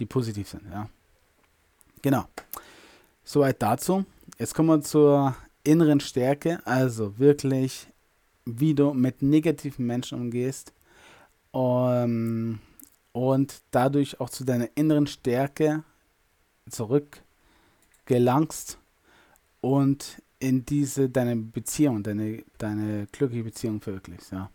die 0.00 0.06
positiv 0.06 0.48
sind, 0.48 0.62
ja. 0.72 0.88
Genau. 2.02 2.24
Soweit 3.22 3.62
dazu. 3.62 4.04
Jetzt 4.38 4.54
kommen 4.54 4.70
wir 4.70 4.80
zur 4.80 5.36
inneren 5.62 6.00
Stärke, 6.00 6.60
also 6.64 7.18
wirklich, 7.18 7.86
wie 8.46 8.74
du 8.74 8.94
mit 8.94 9.22
negativen 9.22 9.86
Menschen 9.86 10.18
umgehst 10.18 10.72
um, 11.52 11.90
ähm, 11.92 12.58
und 13.12 13.60
dadurch 13.70 14.20
auch 14.20 14.30
zu 14.30 14.44
deiner 14.44 14.68
inneren 14.76 15.06
Stärke 15.06 15.84
zurückgelangst 16.70 18.78
und 19.60 20.22
in 20.38 20.64
diese 20.64 21.10
deine 21.10 21.36
Beziehung, 21.36 22.02
deine, 22.02 22.42
deine 22.56 23.06
glückliche 23.12 23.44
Beziehung 23.44 23.80
verwirklichst, 23.80 24.32
ja. 24.32 24.50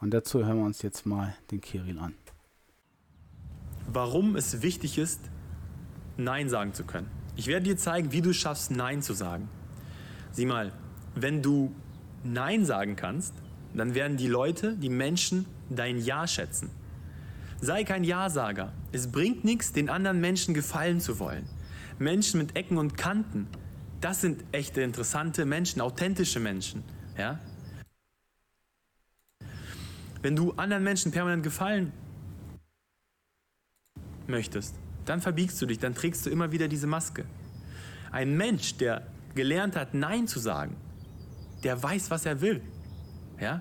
Und 0.00 0.14
dazu 0.14 0.44
hören 0.44 0.58
wir 0.58 0.64
uns 0.64 0.80
jetzt 0.80 1.04
mal 1.04 1.36
den 1.50 1.60
Kirill 1.60 1.98
an. 1.98 2.14
Warum 3.92 4.36
es 4.36 4.62
wichtig 4.62 4.98
ist, 4.98 5.20
Nein 6.16 6.48
sagen 6.48 6.74
zu 6.74 6.84
können. 6.84 7.08
Ich 7.34 7.48
werde 7.48 7.64
dir 7.64 7.76
zeigen, 7.76 8.12
wie 8.12 8.22
du 8.22 8.32
schaffst, 8.32 8.70
Nein 8.70 9.02
zu 9.02 9.14
sagen. 9.14 9.48
Sieh 10.30 10.46
mal, 10.46 10.72
wenn 11.16 11.42
du 11.42 11.74
Nein 12.22 12.64
sagen 12.64 12.94
kannst, 12.94 13.34
dann 13.74 13.94
werden 13.94 14.16
die 14.16 14.28
Leute, 14.28 14.76
die 14.76 14.90
Menschen 14.90 15.46
dein 15.70 15.98
Ja 15.98 16.28
schätzen. 16.28 16.70
Sei 17.60 17.82
kein 17.82 18.04
Ja-Sager. 18.04 18.72
Es 18.92 19.10
bringt 19.10 19.44
nichts, 19.44 19.72
den 19.72 19.88
anderen 19.88 20.20
Menschen 20.20 20.54
gefallen 20.54 21.00
zu 21.00 21.18
wollen. 21.18 21.46
Menschen 21.98 22.38
mit 22.38 22.56
Ecken 22.56 22.78
und 22.78 22.96
Kanten, 22.96 23.48
das 24.00 24.20
sind 24.20 24.44
echte, 24.52 24.82
interessante 24.82 25.44
Menschen, 25.44 25.80
authentische 25.80 26.38
Menschen. 26.38 26.84
Ja? 27.18 27.40
Wenn 30.22 30.36
du 30.36 30.52
anderen 30.52 30.84
Menschen 30.84 31.10
permanent 31.10 31.42
gefallen 31.42 31.92
möchtest, 34.30 34.74
dann 35.04 35.20
verbiegst 35.20 35.60
du 35.60 35.66
dich, 35.66 35.78
dann 35.78 35.94
trägst 35.94 36.24
du 36.24 36.30
immer 36.30 36.52
wieder 36.52 36.68
diese 36.68 36.86
Maske. 36.86 37.24
Ein 38.10 38.36
Mensch, 38.36 38.76
der 38.76 39.06
gelernt 39.34 39.76
hat, 39.76 39.94
Nein 39.94 40.26
zu 40.26 40.38
sagen, 40.38 40.76
der 41.62 41.82
weiß, 41.82 42.10
was 42.10 42.26
er 42.26 42.40
will. 42.40 42.62
Ja? 43.40 43.60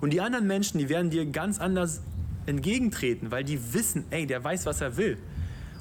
Und 0.00 0.12
die 0.12 0.20
anderen 0.20 0.46
Menschen, 0.46 0.78
die 0.78 0.88
werden 0.88 1.10
dir 1.10 1.26
ganz 1.26 1.58
anders 1.58 2.02
entgegentreten, 2.46 3.30
weil 3.30 3.44
die 3.44 3.74
wissen, 3.74 4.04
ey, 4.10 4.26
der 4.26 4.42
weiß, 4.42 4.66
was 4.66 4.80
er 4.80 4.96
will. 4.96 5.18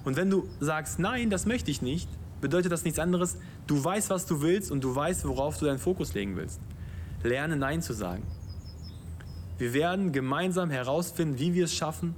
Und 0.04 0.16
wenn 0.16 0.30
du 0.30 0.48
sagst, 0.60 1.00
nein, 1.00 1.30
das 1.30 1.46
möchte 1.46 1.72
ich 1.72 1.82
nicht, 1.82 2.10
bedeutet 2.42 2.72
das 2.72 2.84
nichts 2.84 3.00
anderes, 3.00 3.38
du 3.68 3.84
weißt, 3.84 4.10
was 4.10 4.26
du 4.26 4.42
willst 4.42 4.72
und 4.72 4.84
du 4.84 4.96
weißt, 4.96 5.26
worauf 5.26 5.58
du 5.58 5.66
deinen 5.66 5.80
Fokus 5.80 6.14
legen 6.14 6.36
willst. 6.36 6.60
Lerne 7.24 7.58
Nein 7.58 7.82
zu 7.82 7.94
sagen. 7.94 8.24
Wir 9.58 9.74
werden 9.74 10.14
gemeinsam 10.14 10.70
herausfinden, 10.70 11.38
wie 11.38 11.54
wir 11.54 11.66
es 11.66 11.74
schaffen, 11.74 12.16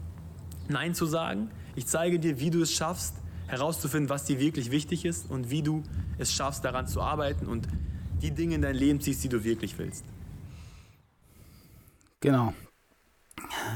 Nein 0.67 0.93
zu 0.93 1.05
sagen. 1.05 1.49
Ich 1.75 1.87
zeige 1.87 2.19
dir, 2.19 2.39
wie 2.39 2.49
du 2.49 2.61
es 2.61 2.73
schaffst, 2.73 3.15
herauszufinden, 3.47 4.09
was 4.09 4.25
dir 4.25 4.39
wirklich 4.39 4.71
wichtig 4.71 5.05
ist 5.05 5.29
und 5.29 5.49
wie 5.49 5.61
du 5.61 5.83
es 6.17 6.33
schaffst, 6.33 6.63
daran 6.63 6.87
zu 6.87 7.01
arbeiten 7.01 7.47
und 7.47 7.67
die 8.21 8.31
Dinge 8.31 8.55
in 8.55 8.61
dein 8.61 8.75
Leben 8.75 9.01
ziehst, 9.01 9.23
die 9.23 9.29
du 9.29 9.43
wirklich 9.43 9.77
willst. 9.77 10.05
Genau. 12.19 12.53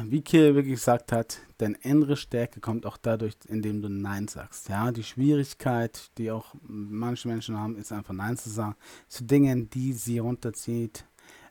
Wie 0.04 0.22
Kiel 0.22 0.54
wirklich 0.56 0.76
gesagt 0.76 1.12
hat, 1.12 1.40
deine 1.58 1.78
innere 1.82 2.16
Stärke 2.16 2.60
kommt 2.60 2.86
auch 2.86 2.98
dadurch, 2.98 3.34
indem 3.48 3.82
du 3.82 3.90
Nein 3.90 4.28
sagst. 4.28 4.70
Ja, 4.70 4.92
die 4.92 5.04
Schwierigkeit, 5.04 6.12
die 6.18 6.32
auch 6.32 6.54
manche 6.62 7.28
Menschen 7.28 7.58
haben, 7.58 7.78
ist 7.78 7.92
einfach 7.92 8.14
Nein 8.14 8.38
zu 8.38 8.50
sagen 8.50 8.76
zu 9.08 9.24
Dingen, 9.24 9.70
die 9.70 9.94
sie 9.94 10.20
runterzieht, 10.20 11.06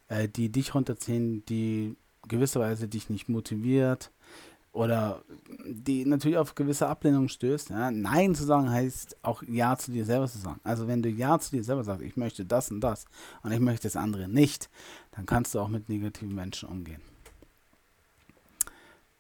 äh, 0.09 0.29
die 0.29 0.51
dich 0.53 0.75
runterziehen, 0.75 1.45
die 1.47 1.97
gewisserweise 2.29 2.87
dich 2.87 3.11
nicht 3.11 3.29
motiviert 3.29 4.13
oder 4.75 5.23
die 5.67 6.05
natürlich 6.05 6.37
auf 6.37 6.57
gewisse 6.57 6.89
Ablehnung 6.89 7.29
stößt. 7.29 7.71
Ja. 7.71 7.93
Nein 7.93 8.35
zu 8.35 8.45
sagen 8.45 8.69
heißt 8.69 9.17
auch 9.23 9.43
Ja 9.45 9.77
zu 9.79 9.93
dir 9.93 10.05
selber 10.05 10.27
zu 10.27 10.39
sagen. 10.39 10.61
Also 10.65 10.89
wenn 10.89 11.01
du 11.01 11.09
Ja 11.09 11.39
zu 11.39 11.53
dir 11.53 11.63
selber 11.63 11.85
sagst, 11.85 12.03
ich 12.03 12.17
möchte 12.17 12.45
das 12.45 12.73
und 12.73 12.81
das 12.81 13.07
und 13.45 13.53
ich 13.53 13.61
möchte 13.61 13.85
das 13.85 13.95
andere 13.95 14.29
nicht, 14.29 14.69
dann 15.13 15.27
kannst 15.27 15.55
du 15.55 15.61
auch 15.61 15.69
mit 15.69 15.89
negativen 15.89 16.35
Menschen 16.35 16.69
umgehen. 16.69 17.01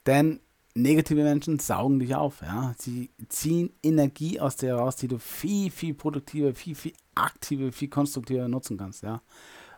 Denn 0.07 0.41
negative 0.75 1.23
Menschen 1.23 1.61
saugen 1.61 2.01
dich 2.01 2.17
auf. 2.17 2.43
Ja. 2.43 2.75
Sie 2.77 3.11
ziehen 3.29 3.71
Energie 3.81 4.41
aus 4.41 4.57
dir 4.57 4.75
raus, 4.75 4.97
die 4.97 5.09
du 5.09 5.19
viel, 5.19 5.71
viel 5.71 5.95
produktiver, 5.95 6.53
viel, 6.53 6.75
viel 6.75 6.95
aktiver, 7.15 7.71
viel 7.71 7.89
konstruktiver 7.89 8.49
nutzen 8.49 8.77
kannst. 8.77 9.05
Ja. 9.05 9.23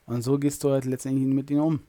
Und 0.06 0.22
so 0.22 0.38
gehst 0.38 0.64
du 0.64 0.70
halt 0.70 0.86
letztendlich 0.86 1.26
mit 1.26 1.50
ihnen 1.50 1.60
um. 1.60 1.80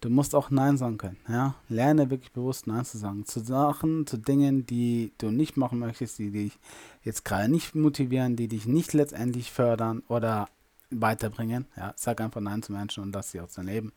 Du 0.00 0.10
musst 0.10 0.34
auch 0.34 0.50
Nein 0.50 0.76
sagen 0.76 0.98
können. 0.98 1.16
Ja? 1.28 1.56
Lerne 1.68 2.10
wirklich 2.10 2.32
bewusst 2.32 2.66
Nein 2.66 2.84
zu 2.84 2.98
sagen. 2.98 3.24
Zu 3.24 3.40
Sachen, 3.40 4.06
zu 4.06 4.16
Dingen, 4.16 4.64
die 4.64 5.12
du 5.18 5.30
nicht 5.30 5.56
machen 5.56 5.80
möchtest, 5.80 6.18
die 6.18 6.30
dich 6.30 6.58
jetzt 7.02 7.24
gerade 7.24 7.48
nicht 7.48 7.74
motivieren, 7.74 8.36
die 8.36 8.46
dich 8.48 8.66
nicht 8.66 8.92
letztendlich 8.92 9.50
fördern 9.50 10.02
oder 10.08 10.48
weiterbringen. 10.90 11.66
Ja? 11.76 11.92
Sag 11.96 12.20
einfach 12.20 12.40
Nein 12.40 12.62
zu 12.62 12.72
Menschen 12.72 13.02
und 13.02 13.12
lass 13.12 13.32
sie 13.32 13.40
aus 13.40 13.54
dein 13.54 13.66
Leben. 13.66 13.92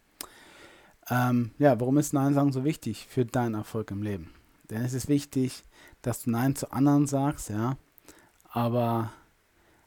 Ähm, 1.10 1.52
ja, 1.60 1.80
warum 1.80 1.98
ist 1.98 2.14
Nein 2.14 2.34
sagen 2.34 2.52
so 2.52 2.64
wichtig 2.64 3.06
für 3.08 3.26
deinen 3.26 3.56
Erfolg 3.56 3.92
im 3.92 4.02
Leben? 4.02 4.32
Denn 4.70 4.84
es 4.84 4.94
ist 4.94 5.08
wichtig, 5.08 5.66
dass 6.02 6.24
du 6.24 6.32
Nein 6.32 6.56
zu 6.56 6.72
anderen 6.72 7.06
sagst, 7.06 7.50
ja, 7.50 7.78
aber 8.50 9.12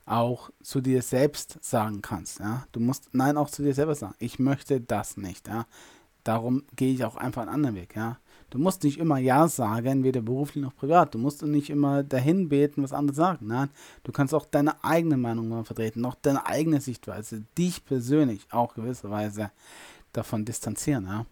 auch 0.07 0.51
zu 0.63 0.81
dir 0.81 1.03
selbst 1.03 1.59
sagen 1.65 2.03
kannst. 2.03 2.41
Ja? 2.41 2.67
Du 2.73 2.81
musst 2.81 3.09
Nein 3.13 3.37
auch 3.37 3.51
zu 3.51 3.63
dir 3.63 3.75
selber 3.75 3.95
sagen. 3.95 4.15
Ich 4.19 4.39
möchte 4.39 4.81
das 4.81 5.17
nicht. 5.17 5.49
Ja? 5.49 5.67
Darum 6.25 6.65
gehe 6.75 6.93
ich 6.93 7.05
auch 7.05 7.17
einfach 7.17 7.43
einen 7.43 7.51
anderen 7.51 7.77
Weg, 7.77 7.95
ja. 7.97 8.19
Du 8.51 8.59
musst 8.59 8.85
nicht 8.85 8.99
immer 8.99 9.19
Ja 9.19 9.49
sagen, 9.49 10.05
weder 10.05 10.23
beruflich 10.23 10.63
noch 10.63 10.77
privat. 10.77 11.15
Du 11.15 11.19
musst 11.19 11.43
nicht 11.43 11.71
immer 11.71 12.05
dahin 12.05 12.49
beten, 12.49 12.83
was 12.83 12.93
andere 12.93 13.17
sagen. 13.17 13.49
Nein, 13.49 13.69
du 14.05 14.13
kannst 14.13 14.33
auch 14.33 14.47
deine 14.47 14.83
eigene 14.85 15.17
Meinung 15.17 15.65
vertreten, 15.65 16.01
noch 16.01 16.15
deine 16.15 16.47
eigene 16.47 16.81
Sichtweise, 16.81 17.43
dich 17.59 17.85
persönlich 17.85 18.47
auch 18.51 18.75
gewisserweise 18.75 19.51
davon 20.13 20.45
distanzieren, 20.45 21.07
ja. 21.07 21.27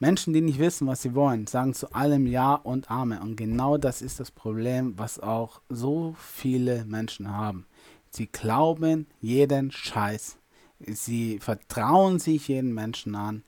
Menschen, 0.00 0.32
die 0.32 0.40
nicht 0.40 0.60
wissen, 0.60 0.86
was 0.86 1.02
sie 1.02 1.14
wollen, 1.14 1.48
sagen 1.48 1.74
zu 1.74 1.92
allem 1.92 2.26
Ja 2.28 2.54
und 2.54 2.88
Amen. 2.88 3.18
Und 3.18 3.36
genau 3.36 3.78
das 3.78 4.00
ist 4.00 4.20
das 4.20 4.30
Problem, 4.30 4.94
was 4.96 5.18
auch 5.18 5.60
so 5.68 6.14
viele 6.18 6.84
Menschen 6.84 7.36
haben. 7.36 7.66
Sie 8.10 8.28
glauben 8.28 9.08
jeden 9.20 9.72
Scheiß. 9.72 10.38
Sie 10.86 11.40
vertrauen 11.40 12.20
sich 12.20 12.46
jeden 12.46 12.72
Menschen 12.72 13.16
an 13.16 13.42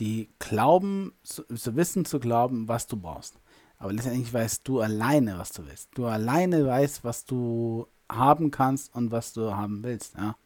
die 0.00 0.28
glauben, 0.38 1.12
zu, 1.22 1.42
zu 1.44 1.76
wissen 1.76 2.04
zu 2.04 2.20
glauben, 2.20 2.68
was 2.68 2.86
du 2.86 2.96
brauchst. 2.96 3.38
Aber 3.78 3.92
letztendlich 3.92 4.32
weißt 4.32 4.66
du 4.66 4.80
alleine, 4.80 5.38
was 5.38 5.52
du 5.52 5.66
willst. 5.66 5.90
Du 5.94 6.06
alleine 6.06 6.66
weißt, 6.66 7.04
was 7.04 7.24
du 7.24 7.86
haben 8.10 8.50
kannst 8.50 8.94
und 8.94 9.12
was 9.12 9.32
du 9.32 9.54
haben 9.54 9.82
willst. 9.82 10.16
Ja. 10.16 10.36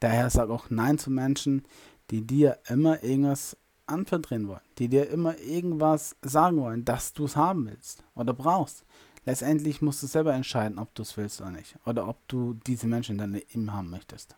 Daher 0.00 0.30
sag 0.30 0.50
auch 0.50 0.70
Nein 0.70 0.98
zu 0.98 1.10
Menschen, 1.10 1.64
die 2.10 2.26
dir 2.26 2.58
immer 2.68 3.02
irgendwas 3.02 3.56
anverdrehen 3.86 4.48
wollen, 4.48 4.60
die 4.78 4.88
dir 4.88 5.08
immer 5.10 5.38
irgendwas 5.38 6.16
sagen 6.22 6.60
wollen, 6.60 6.84
dass 6.84 7.12
du 7.12 7.24
es 7.24 7.36
haben 7.36 7.66
willst 7.66 8.02
oder 8.14 8.32
brauchst. 8.32 8.84
Letztendlich 9.24 9.82
musst 9.82 10.02
du 10.02 10.06
selber 10.06 10.34
entscheiden, 10.34 10.78
ob 10.78 10.94
du 10.94 11.02
es 11.02 11.16
willst 11.16 11.40
oder 11.40 11.50
nicht. 11.50 11.76
Oder 11.84 12.08
ob 12.08 12.26
du 12.28 12.54
diese 12.66 12.86
Menschen 12.86 13.18
deinem 13.18 13.34
Leben 13.34 13.72
haben 13.72 13.90
möchtest. 13.90 14.36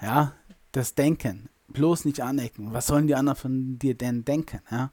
Ja, 0.00 0.34
das 0.72 0.94
Denken 0.94 1.48
bloß 1.68 2.04
nicht 2.04 2.20
anecken. 2.20 2.72
Was 2.72 2.86
sollen 2.86 3.06
die 3.06 3.14
anderen 3.14 3.38
von 3.38 3.78
dir 3.78 3.94
denn 3.94 4.24
denken? 4.24 4.60
Ja? 4.70 4.92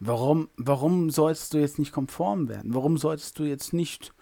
Warum, 0.00 0.48
warum 0.56 1.10
solltest 1.10 1.54
du 1.54 1.58
jetzt 1.58 1.78
nicht 1.78 1.92
konform 1.92 2.48
werden? 2.48 2.74
Warum 2.74 2.98
solltest 2.98 3.38
du 3.38 3.44
jetzt 3.44 3.72
nicht 3.72 4.12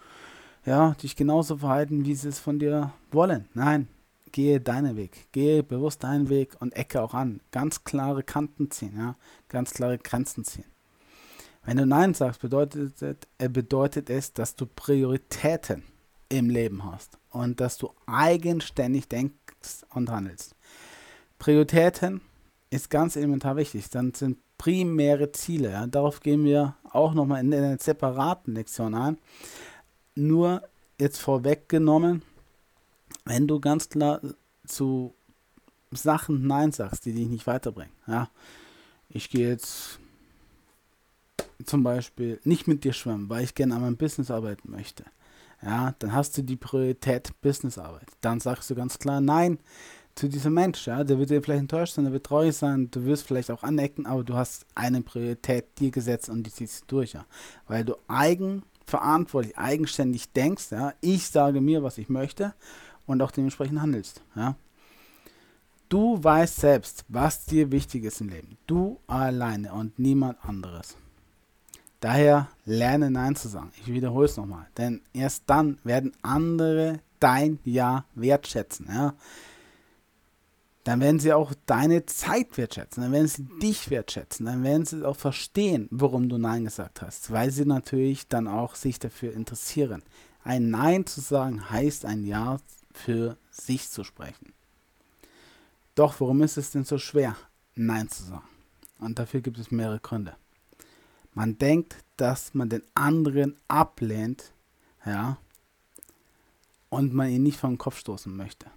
ja, 0.65 0.91
dich 0.95 1.15
genauso 1.15 1.57
verhalten, 1.57 2.05
wie 2.05 2.15
sie 2.15 2.29
es 2.29 2.39
von 2.39 2.59
dir 2.59 2.93
wollen? 3.11 3.47
Nein, 3.53 3.87
gehe 4.31 4.59
deinen 4.61 4.95
Weg. 4.95 5.27
Gehe 5.31 5.63
bewusst 5.63 6.03
deinen 6.03 6.29
Weg 6.29 6.55
und 6.59 6.75
ecke 6.75 7.01
auch 7.01 7.13
an. 7.13 7.41
Ganz 7.51 7.83
klare 7.83 8.23
Kanten 8.23 8.71
ziehen, 8.71 8.93
ja? 8.97 9.15
ganz 9.49 9.71
klare 9.71 9.97
Grenzen 9.97 10.43
ziehen. 10.43 10.65
Wenn 11.65 11.77
du 11.77 11.85
Nein 11.85 12.13
sagst, 12.13 12.41
bedeutet, 12.41 13.27
äh, 13.37 13.49
bedeutet 13.49 14.09
es, 14.09 14.33
dass 14.33 14.55
du 14.55 14.67
Prioritäten 14.67 15.83
im 16.29 16.49
Leben 16.49 16.85
hast 16.85 17.17
und 17.31 17.59
dass 17.59 17.77
du 17.77 17.91
eigenständig 18.05 19.07
denkst 19.07 19.83
und 19.93 20.09
handelst. 20.09 20.54
Prioritäten 21.39 22.21
ist 22.69 22.89
ganz 22.89 23.15
elementar 23.15 23.55
wichtig. 23.55 23.89
Dann 23.89 24.13
sind 24.13 24.37
primäre 24.57 25.31
Ziele. 25.31 25.71
Ja. 25.71 25.87
Darauf 25.87 26.19
gehen 26.19 26.43
wir 26.43 26.75
auch 26.91 27.13
nochmal 27.13 27.41
in 27.41 27.53
einer 27.53 27.77
separaten 27.77 28.55
Lektion 28.55 28.95
ein. 28.95 29.17
Nur 30.15 30.63
jetzt 30.99 31.19
vorweggenommen, 31.19 32.21
wenn 33.25 33.47
du 33.47 33.59
ganz 33.59 33.89
klar 33.89 34.21
zu 34.65 35.13
Sachen 35.91 36.47
Nein 36.47 36.71
sagst, 36.71 37.05
die 37.05 37.13
dich 37.13 37.27
nicht 37.27 37.47
weiterbringen. 37.47 37.93
Ja. 38.07 38.29
Ich 39.09 39.29
gehe 39.29 39.49
jetzt 39.49 39.99
zum 41.65 41.83
Beispiel 41.83 42.39
nicht 42.43 42.67
mit 42.67 42.83
dir 42.83 42.93
schwimmen, 42.93 43.29
weil 43.29 43.43
ich 43.43 43.55
gerne 43.55 43.75
an 43.75 43.81
meinem 43.81 43.97
Business 43.97 44.31
arbeiten 44.31 44.71
möchte. 44.71 45.05
Ja, 45.61 45.95
dann 45.99 46.13
hast 46.13 46.37
du 46.37 46.43
die 46.43 46.57
Priorität 46.57 47.39
Businessarbeit. 47.41 48.07
Dann 48.21 48.39
sagst 48.39 48.69
du 48.69 48.75
ganz 48.75 48.99
klar 48.99 49.21
Nein 49.21 49.59
zu 50.15 50.29
diesem 50.29 50.53
Mensch, 50.53 50.87
ja, 50.87 51.03
der 51.03 51.19
wird 51.19 51.29
dir 51.29 51.43
vielleicht 51.43 51.61
enttäuscht 51.61 51.95
sein, 51.95 52.05
der 52.05 52.13
wird 52.13 52.25
traurig 52.25 52.55
sein, 52.55 52.89
du 52.89 53.03
wirst 53.05 53.27
vielleicht 53.27 53.51
auch 53.51 53.63
anecken, 53.63 54.05
aber 54.05 54.23
du 54.23 54.35
hast 54.35 54.65
eine 54.73 55.01
Priorität 55.01 55.65
dir 55.77 55.91
gesetzt 55.91 56.29
und 56.29 56.43
die 56.43 56.51
ziehst 56.51 56.83
du 56.83 56.97
durch, 56.97 57.13
ja, 57.13 57.25
weil 57.67 57.83
du 57.83 57.95
eigenverantwortlich, 58.07 59.57
eigenständig 59.57 60.31
denkst, 60.31 60.71
ja, 60.71 60.93
ich 61.01 61.27
sage 61.27 61.59
mir, 61.59 61.83
was 61.83 61.97
ich 61.97 62.07
möchte 62.07 62.53
und 63.05 63.21
auch 63.21 63.31
dementsprechend 63.31 63.81
handelst, 63.81 64.21
ja. 64.35 64.55
Du 65.87 66.21
weißt 66.23 66.55
selbst, 66.55 67.05
was 67.09 67.45
dir 67.45 67.71
wichtig 67.71 68.05
ist 68.05 68.19
im 68.19 68.29
Leben. 68.29 68.57
Du 68.65 68.99
alleine 69.05 69.71
und 69.71 69.99
niemand 69.99 70.43
anderes. 70.43 70.97
Daher 71.99 72.49
lerne 72.65 73.11
Nein 73.11 73.35
zu 73.35 73.47
sagen. 73.47 73.71
Ich 73.79 73.87
wiederhole 73.87 74.25
es 74.25 74.35
nochmal. 74.35 74.65
Denn 74.77 75.01
erst 75.13 75.43
dann 75.45 75.77
werden 75.83 76.11
andere 76.23 77.01
dein 77.19 77.59
Ja 77.63 78.05
wertschätzen. 78.15 78.87
Ja? 78.89 79.13
Dann 80.85 80.99
werden 80.99 81.19
sie 81.19 81.33
auch 81.33 81.53
deine 81.65 82.05
Zeit 82.05 82.57
wertschätzen. 82.57 83.01
Dann 83.01 83.11
werden 83.11 83.27
sie 83.27 83.43
dich 83.59 83.89
wertschätzen. 83.89 84.45
Dann 84.45 84.63
werden 84.63 84.85
sie 84.85 85.03
auch 85.03 85.15
verstehen, 85.15 85.87
warum 85.89 86.29
du 86.29 86.37
Nein 86.37 86.63
gesagt 86.63 87.01
hast. 87.01 87.31
Weil 87.31 87.49
sie 87.49 87.65
natürlich 87.65 88.27
dann 88.27 88.47
auch 88.47 88.75
sich 88.75 88.99
dafür 88.99 89.33
interessieren. 89.33 90.03
Ein 90.43 90.69
Nein 90.69 91.07
zu 91.07 91.21
sagen 91.21 91.71
heißt 91.71 92.05
ein 92.05 92.23
Ja 92.23 92.59
für 92.93 93.35
sich 93.49 93.89
zu 93.89 94.03
sprechen. 94.03 94.53
Doch 95.95 96.19
warum 96.19 96.43
ist 96.43 96.57
es 96.57 96.69
denn 96.69 96.85
so 96.85 96.99
schwer, 96.99 97.35
Nein 97.73 98.07
zu 98.07 98.23
sagen? 98.23 98.47
Und 98.99 99.17
dafür 99.17 99.41
gibt 99.41 99.57
es 99.57 99.71
mehrere 99.71 99.99
Gründe. 99.99 100.35
Man 101.33 101.57
denkt, 101.57 101.95
dass 102.15 102.53
man 102.53 102.69
den 102.69 102.83
anderen 102.93 103.57
ablehnt, 103.67 104.53
ja, 105.03 105.37
und 106.89 107.13
man 107.13 107.29
ihn 107.29 107.43
nicht 107.43 107.59
vom 107.59 107.79
Kopf 107.79 107.97
stoßen 107.97 108.35
möchte. 108.35 108.67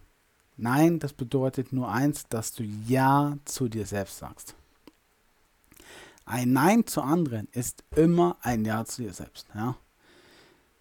Nein, 0.59 0.99
das 0.99 1.13
bedeutet 1.13 1.73
nur 1.73 1.89
eins, 1.89 2.27
dass 2.29 2.53
du 2.53 2.65
Ja 2.65 3.39
zu 3.45 3.69
dir 3.69 3.87
selbst 3.87 4.19
sagst. 4.19 4.57
Ein 6.27 6.53
Nein 6.53 6.87
zu 6.87 7.01
anderen 7.01 7.47
ist 7.53 7.85
immer 7.95 8.37
ein 8.43 8.65
Ja 8.65 8.85
zu 8.85 9.03
dir 9.03 9.13
selbst. 9.13 9.47
Ja. 9.55 9.77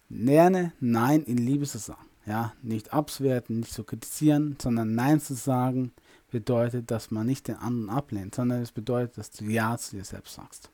Lerne 0.08 0.72
Nein 0.80 1.22
in 1.22 1.38
Liebe 1.38 1.64
zu 1.64 1.78
sagen. 1.78 2.04
Ja, 2.26 2.52
nicht 2.60 2.92
abzuwerten, 2.92 3.60
nicht 3.60 3.72
zu 3.72 3.84
kritisieren, 3.84 4.56
sondern 4.60 4.94
Nein 4.94 5.20
zu 5.20 5.34
sagen 5.34 5.92
bedeutet, 6.30 6.90
dass 6.90 7.10
man 7.10 7.26
nicht 7.26 7.48
den 7.48 7.56
anderen 7.56 7.88
ablehnt, 7.88 8.34
sondern 8.34 8.60
es 8.60 8.72
bedeutet, 8.72 9.16
dass 9.16 9.30
du 9.30 9.44
Ja 9.44 9.78
zu 9.78 9.96
dir 9.96 10.04
selbst 10.04 10.34
sagst. 10.34 10.70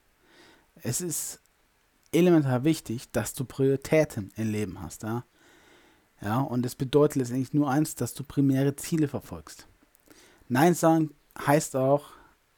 Es 0.82 1.00
ist 1.00 1.40
elementar 2.10 2.64
wichtig, 2.64 3.10
dass 3.12 3.34
du 3.34 3.44
Prioritäten 3.44 4.32
im 4.36 4.50
Leben 4.50 4.80
hast. 4.80 5.02
Ja? 5.02 5.24
Ja, 6.25 6.41
und 6.41 6.65
es 6.65 6.75
bedeutet 6.75 7.17
letztendlich 7.17 7.53
nur 7.53 7.71
eins, 7.71 7.94
dass 7.94 8.15
du 8.15 8.25
primäre 8.25 8.75
Ziele 8.76 9.09
verfolgst. 9.09 9.69
Nein 10.49 10.73
sagen 10.75 11.11
heißt 11.38 11.76
auch, 11.76 12.06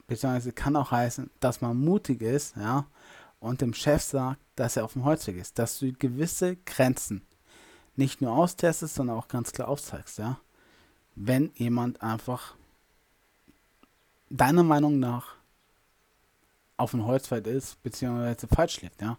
beziehungsweise 0.06 0.52
kann 0.52 0.76
auch 0.76 0.92
heißen, 0.92 1.30
dass 1.40 1.60
man 1.60 1.76
mutig 1.76 2.22
ist, 2.22 2.56
ja, 2.56 2.86
und 3.40 3.60
dem 3.60 3.74
Chef 3.74 4.02
sagt, 4.02 4.40
dass 4.54 4.76
er 4.76 4.84
auf 4.84 4.92
dem 4.92 5.04
Holzweg 5.04 5.36
ist, 5.36 5.58
dass 5.58 5.80
du 5.80 5.92
gewisse 5.92 6.56
Grenzen 6.64 7.26
nicht 7.96 8.20
nur 8.20 8.32
austestest, 8.32 8.94
sondern 8.94 9.16
auch 9.16 9.26
ganz 9.28 9.50
klar 9.50 9.68
aufzeigst, 9.68 10.18
ja. 10.18 10.38
Wenn 11.16 11.50
jemand 11.54 12.02
einfach 12.02 12.54
deiner 14.30 14.62
Meinung 14.62 15.00
nach 15.00 15.34
auf 16.76 16.92
dem 16.92 17.04
Holzweg 17.04 17.46
ist, 17.46 17.82
beziehungsweise 17.82 18.46
falsch 18.46 18.80
liegt, 18.82 19.00
ja. 19.02 19.18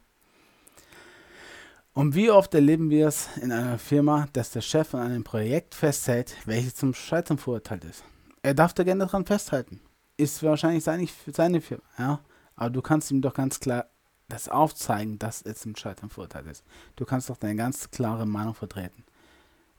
Und 1.98 2.14
wie 2.14 2.30
oft 2.30 2.54
erleben 2.54 2.92
wir 2.92 3.08
es 3.08 3.28
in 3.38 3.52
einer 3.52 3.80
Firma, 3.80 4.28
dass 4.34 4.52
der 4.52 4.62
Chef 4.62 4.94
an 4.94 5.02
einem 5.02 5.24
Projekt 5.24 5.74
festhält, 5.74 6.36
welches 6.46 6.76
zum 6.76 6.94
Scheitern 6.94 7.40
verurteilt 7.40 7.84
ist? 7.86 8.04
Er 8.44 8.54
darf 8.54 8.76
da 8.76 8.84
gerne 8.84 9.06
daran 9.06 9.26
festhalten. 9.26 9.82
Ist 10.16 10.44
wahrscheinlich 10.44 10.84
seine, 10.84 11.08
seine 11.26 11.60
Firma, 11.60 11.82
ja. 11.98 12.20
Aber 12.56 12.70
du 12.70 12.84
kannst 12.84 13.10
ihm 13.10 13.24
doch 13.24 13.34
ganz 13.34 13.60
klar 13.60 13.88
das 14.30 14.48
aufzeigen, 14.48 15.18
dass 15.18 15.42
es 15.42 15.62
zum 15.62 15.76
Scheitern 15.76 16.12
verurteilt 16.12 16.46
ist. 16.46 16.64
Du 16.98 17.04
kannst 17.04 17.32
doch 17.32 17.38
deine 17.38 17.56
ganz 17.56 17.90
klare 17.90 18.28
Meinung 18.28 18.54
vertreten. 18.54 19.04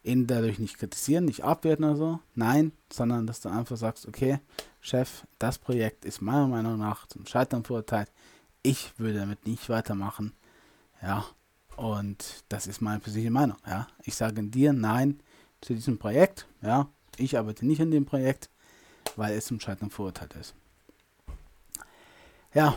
Ihn 0.02 0.26
dadurch 0.26 0.58
nicht 0.58 0.76
kritisieren, 0.76 1.24
nicht 1.24 1.44
abwerten 1.44 1.84
oder 1.84 1.96
so. 1.96 2.18
Nein, 2.34 2.72
sondern 2.92 3.28
dass 3.28 3.42
du 3.42 3.48
einfach 3.48 3.76
sagst, 3.76 4.08
okay, 4.08 4.40
Chef, 4.80 5.24
das 5.38 5.58
Projekt 5.58 6.04
ist 6.04 6.20
meiner 6.20 6.48
Meinung 6.48 6.80
nach 6.80 7.06
zum 7.06 7.26
Scheitern 7.26 7.62
verurteilt. 7.62 8.10
Ich 8.64 8.98
würde 8.98 9.20
damit 9.20 9.46
nicht 9.46 9.68
weitermachen. 9.68 10.32
Ja, 11.00 11.24
und 11.78 12.42
das 12.48 12.66
ist 12.66 12.80
meine 12.80 12.98
persönliche 12.98 13.30
Meinung. 13.30 13.56
Ja. 13.64 13.86
Ich 14.02 14.16
sage 14.16 14.42
dir 14.42 14.72
Nein 14.72 15.20
zu 15.60 15.74
diesem 15.74 15.96
Projekt. 15.96 16.46
Ja. 16.60 16.88
Ich 17.16 17.38
arbeite 17.38 17.64
nicht 17.64 17.80
an 17.80 17.92
dem 17.92 18.04
Projekt, 18.04 18.50
weil 19.14 19.36
es 19.36 19.46
zum 19.46 19.60
Scheitern 19.60 19.90
verurteilt 19.90 20.34
ist. 20.34 20.54
Ja, 22.52 22.76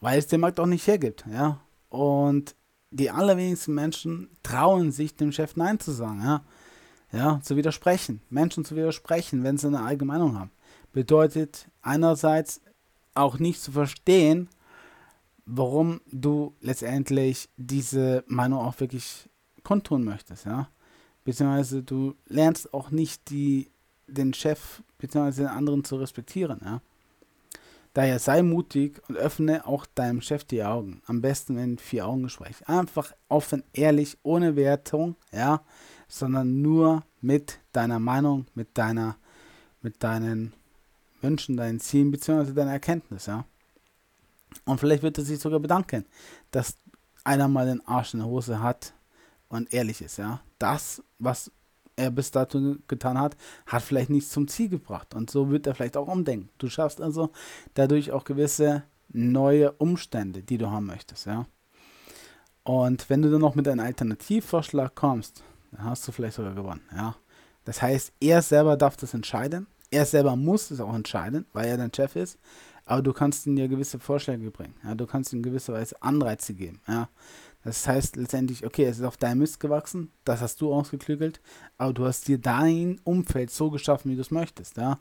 weil 0.00 0.18
es 0.18 0.28
den 0.28 0.40
Markt 0.40 0.60
auch 0.60 0.66
nicht 0.66 0.86
hergibt. 0.86 1.24
Ja. 1.28 1.60
Und 1.88 2.54
die 2.90 3.10
allerwenigsten 3.10 3.74
Menschen 3.74 4.30
trauen 4.44 4.92
sich, 4.92 5.16
dem 5.16 5.32
Chef 5.32 5.56
Nein 5.56 5.80
zu 5.80 5.90
sagen. 5.90 6.22
Ja. 6.22 6.44
Ja, 7.12 7.40
zu 7.42 7.56
widersprechen. 7.56 8.20
Menschen 8.30 8.64
zu 8.64 8.76
widersprechen, 8.76 9.42
wenn 9.42 9.58
sie 9.58 9.66
eine 9.66 9.82
eigene 9.82 10.06
Meinung 10.06 10.38
haben. 10.38 10.50
Bedeutet 10.92 11.68
einerseits 11.82 12.60
auch 13.14 13.38
nicht 13.40 13.60
zu 13.60 13.72
verstehen, 13.72 14.48
warum 15.46 16.00
du 16.10 16.54
letztendlich 16.60 17.48
diese 17.56 18.24
Meinung 18.26 18.60
auch 18.60 18.78
wirklich 18.80 19.28
kundtun 19.62 20.04
möchtest, 20.04 20.44
ja. 20.44 20.68
Beziehungsweise 21.24 21.82
du 21.82 22.14
lernst 22.26 22.72
auch 22.72 22.90
nicht 22.90 23.30
die, 23.30 23.70
den 24.06 24.32
Chef 24.34 24.82
beziehungsweise 24.98 25.42
den 25.42 25.50
anderen 25.50 25.84
zu 25.84 25.96
respektieren, 25.96 26.60
ja. 26.64 26.80
Daher 27.94 28.18
sei 28.18 28.42
mutig 28.42 29.00
und 29.08 29.16
öffne 29.16 29.66
auch 29.66 29.86
deinem 29.86 30.20
Chef 30.20 30.44
die 30.44 30.62
Augen. 30.62 31.00
Am 31.06 31.22
besten 31.22 31.56
in 31.56 31.78
vier 31.78 32.06
Augengespräch. 32.06 32.68
Einfach 32.68 33.14
offen, 33.30 33.62
ehrlich, 33.72 34.18
ohne 34.22 34.54
Wertung, 34.54 35.16
ja, 35.32 35.62
sondern 36.06 36.60
nur 36.60 37.04
mit 37.22 37.58
deiner 37.72 37.98
Meinung, 37.98 38.44
mit 38.54 38.76
deiner, 38.76 39.16
mit 39.80 40.02
deinen 40.04 40.52
Wünschen, 41.22 41.56
deinen 41.56 41.80
Zielen, 41.80 42.10
beziehungsweise 42.10 42.52
deiner 42.52 42.72
Erkenntnis, 42.72 43.24
ja. 43.24 43.46
Und 44.64 44.78
vielleicht 44.78 45.02
wird 45.02 45.18
er 45.18 45.24
sich 45.24 45.38
sogar 45.38 45.60
bedanken, 45.60 46.04
dass 46.50 46.76
einer 47.24 47.48
mal 47.48 47.66
den 47.66 47.86
Arsch 47.86 48.14
in 48.14 48.20
der 48.20 48.28
Hose 48.28 48.60
hat 48.62 48.94
und 49.48 49.72
ehrlich 49.72 50.02
ist, 50.02 50.18
ja. 50.18 50.40
Das, 50.58 51.02
was 51.18 51.50
er 51.96 52.10
bis 52.10 52.30
dato 52.30 52.76
getan 52.88 53.18
hat, 53.18 53.36
hat 53.66 53.82
vielleicht 53.82 54.10
nichts 54.10 54.30
zum 54.30 54.48
Ziel 54.48 54.68
gebracht. 54.68 55.14
Und 55.14 55.30
so 55.30 55.50
wird 55.50 55.66
er 55.66 55.74
vielleicht 55.74 55.96
auch 55.96 56.08
umdenken. 56.08 56.50
Du 56.58 56.68
schaffst 56.68 57.00
also 57.00 57.30
dadurch 57.74 58.12
auch 58.12 58.24
gewisse 58.24 58.84
neue 59.08 59.72
Umstände, 59.72 60.42
die 60.42 60.58
du 60.58 60.70
haben 60.70 60.86
möchtest, 60.86 61.26
ja. 61.26 61.46
Und 62.64 63.08
wenn 63.08 63.22
du 63.22 63.30
dann 63.30 63.40
noch 63.40 63.54
mit 63.54 63.68
einem 63.68 63.84
Alternativvorschlag 63.84 64.94
kommst, 64.94 65.44
dann 65.70 65.84
hast 65.84 66.06
du 66.06 66.12
vielleicht 66.12 66.36
sogar 66.36 66.54
gewonnen, 66.54 66.82
ja. 66.94 67.16
Das 67.64 67.82
heißt, 67.82 68.12
er 68.20 68.42
selber 68.42 68.76
darf 68.76 68.96
das 68.96 69.14
entscheiden. 69.14 69.66
Er 69.90 70.04
selber 70.06 70.36
muss 70.36 70.70
es 70.70 70.80
auch 70.80 70.94
entscheiden, 70.94 71.46
weil 71.52 71.68
er 71.68 71.76
dein 71.76 71.92
Chef 71.92 72.16
ist. 72.16 72.38
Aber 72.86 73.02
du 73.02 73.12
kannst 73.12 73.46
ihnen 73.46 73.58
ja 73.58 73.66
gewisse 73.66 73.98
Vorschläge 73.98 74.50
bringen. 74.50 74.74
Ja, 74.84 74.94
du 74.94 75.06
kannst 75.06 75.32
ihnen 75.32 75.42
gewisse 75.42 75.74
Anreize 76.00 76.54
geben. 76.54 76.80
Ja. 76.86 77.08
Das 77.64 77.86
heißt 77.86 78.14
letztendlich, 78.14 78.64
okay, 78.64 78.84
es 78.84 78.98
ist 78.98 79.04
auf 79.04 79.16
deinem 79.16 79.38
Mist 79.38 79.58
gewachsen, 79.58 80.12
das 80.24 80.40
hast 80.40 80.60
du 80.60 80.72
ausgeklügelt, 80.72 81.40
aber 81.78 81.92
du 81.92 82.06
hast 82.06 82.28
dir 82.28 82.38
dein 82.38 83.00
Umfeld 83.02 83.50
so 83.50 83.70
geschaffen, 83.70 84.12
wie 84.12 84.14
du 84.14 84.20
es 84.20 84.30
möchtest, 84.30 84.76
ja. 84.76 85.00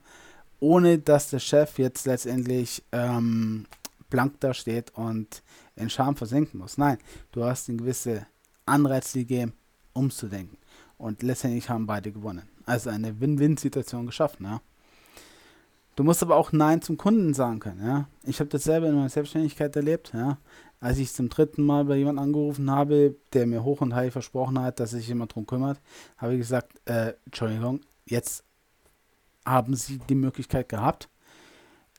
Ohne 0.60 0.98
dass 0.98 1.30
der 1.30 1.38
Chef 1.38 1.78
jetzt 1.78 2.08
letztendlich 2.08 2.84
ähm, 2.92 3.68
blank 4.10 4.40
da 4.40 4.56
steht 4.56 4.90
und 4.96 5.44
in 5.76 5.92
Scham 5.92 6.16
versenken 6.16 6.60
muss. 6.60 6.80
Nein, 6.80 6.98
du 7.34 7.44
hast 7.44 7.70
ihm 7.70 7.78
gewisse 7.78 8.26
Anreize 8.66 9.20
gegeben, 9.20 9.54
umzudenken. 9.94 10.58
Und 10.98 11.22
letztendlich 11.22 11.70
haben 11.70 11.86
beide 11.86 12.12
gewonnen. 12.12 12.50
Also 12.66 12.90
eine 12.90 13.20
Win-Win-Situation 13.20 14.08
geschaffen, 14.08 14.46
ja. 14.46 14.62
Du 15.96 16.04
musst 16.04 16.22
aber 16.22 16.36
auch 16.36 16.52
Nein 16.52 16.82
zum 16.82 16.98
Kunden 16.98 17.34
sagen 17.34 17.60
können, 17.60 17.86
ja. 17.86 18.08
Ich 18.24 18.40
habe 18.40 18.50
das 18.50 18.66
selber 18.66 18.88
in 18.88 18.96
meiner 18.96 19.10
Selbstständigkeit 19.10 19.76
erlebt, 19.76 20.12
ja. 20.14 20.38
Als 20.82 20.98
ich 20.98 21.14
zum 21.14 21.30
dritten 21.30 21.64
Mal 21.64 21.86
bei 21.86 21.96
jemandem 21.96 22.26
angerufen 22.26 22.70
habe, 22.70 23.16
der 23.34 23.48
mir 23.48 23.64
hoch 23.64 23.82
und 23.82 23.96
heilig 23.96 24.12
versprochen 24.12 24.60
hat, 24.60 24.80
dass 24.80 24.92
sich 24.92 25.08
jemand 25.08 25.32
darum 25.32 25.48
kümmert, 25.48 25.80
habe 26.18 26.34
ich 26.34 26.40
gesagt, 26.40 26.82
äh, 26.86 27.14
Entschuldigung, 27.26 27.80
jetzt 28.06 28.44
haben 29.46 29.76
Sie 29.76 30.00
die 30.10 30.16
Möglichkeit 30.16 30.68
gehabt. 30.68 31.10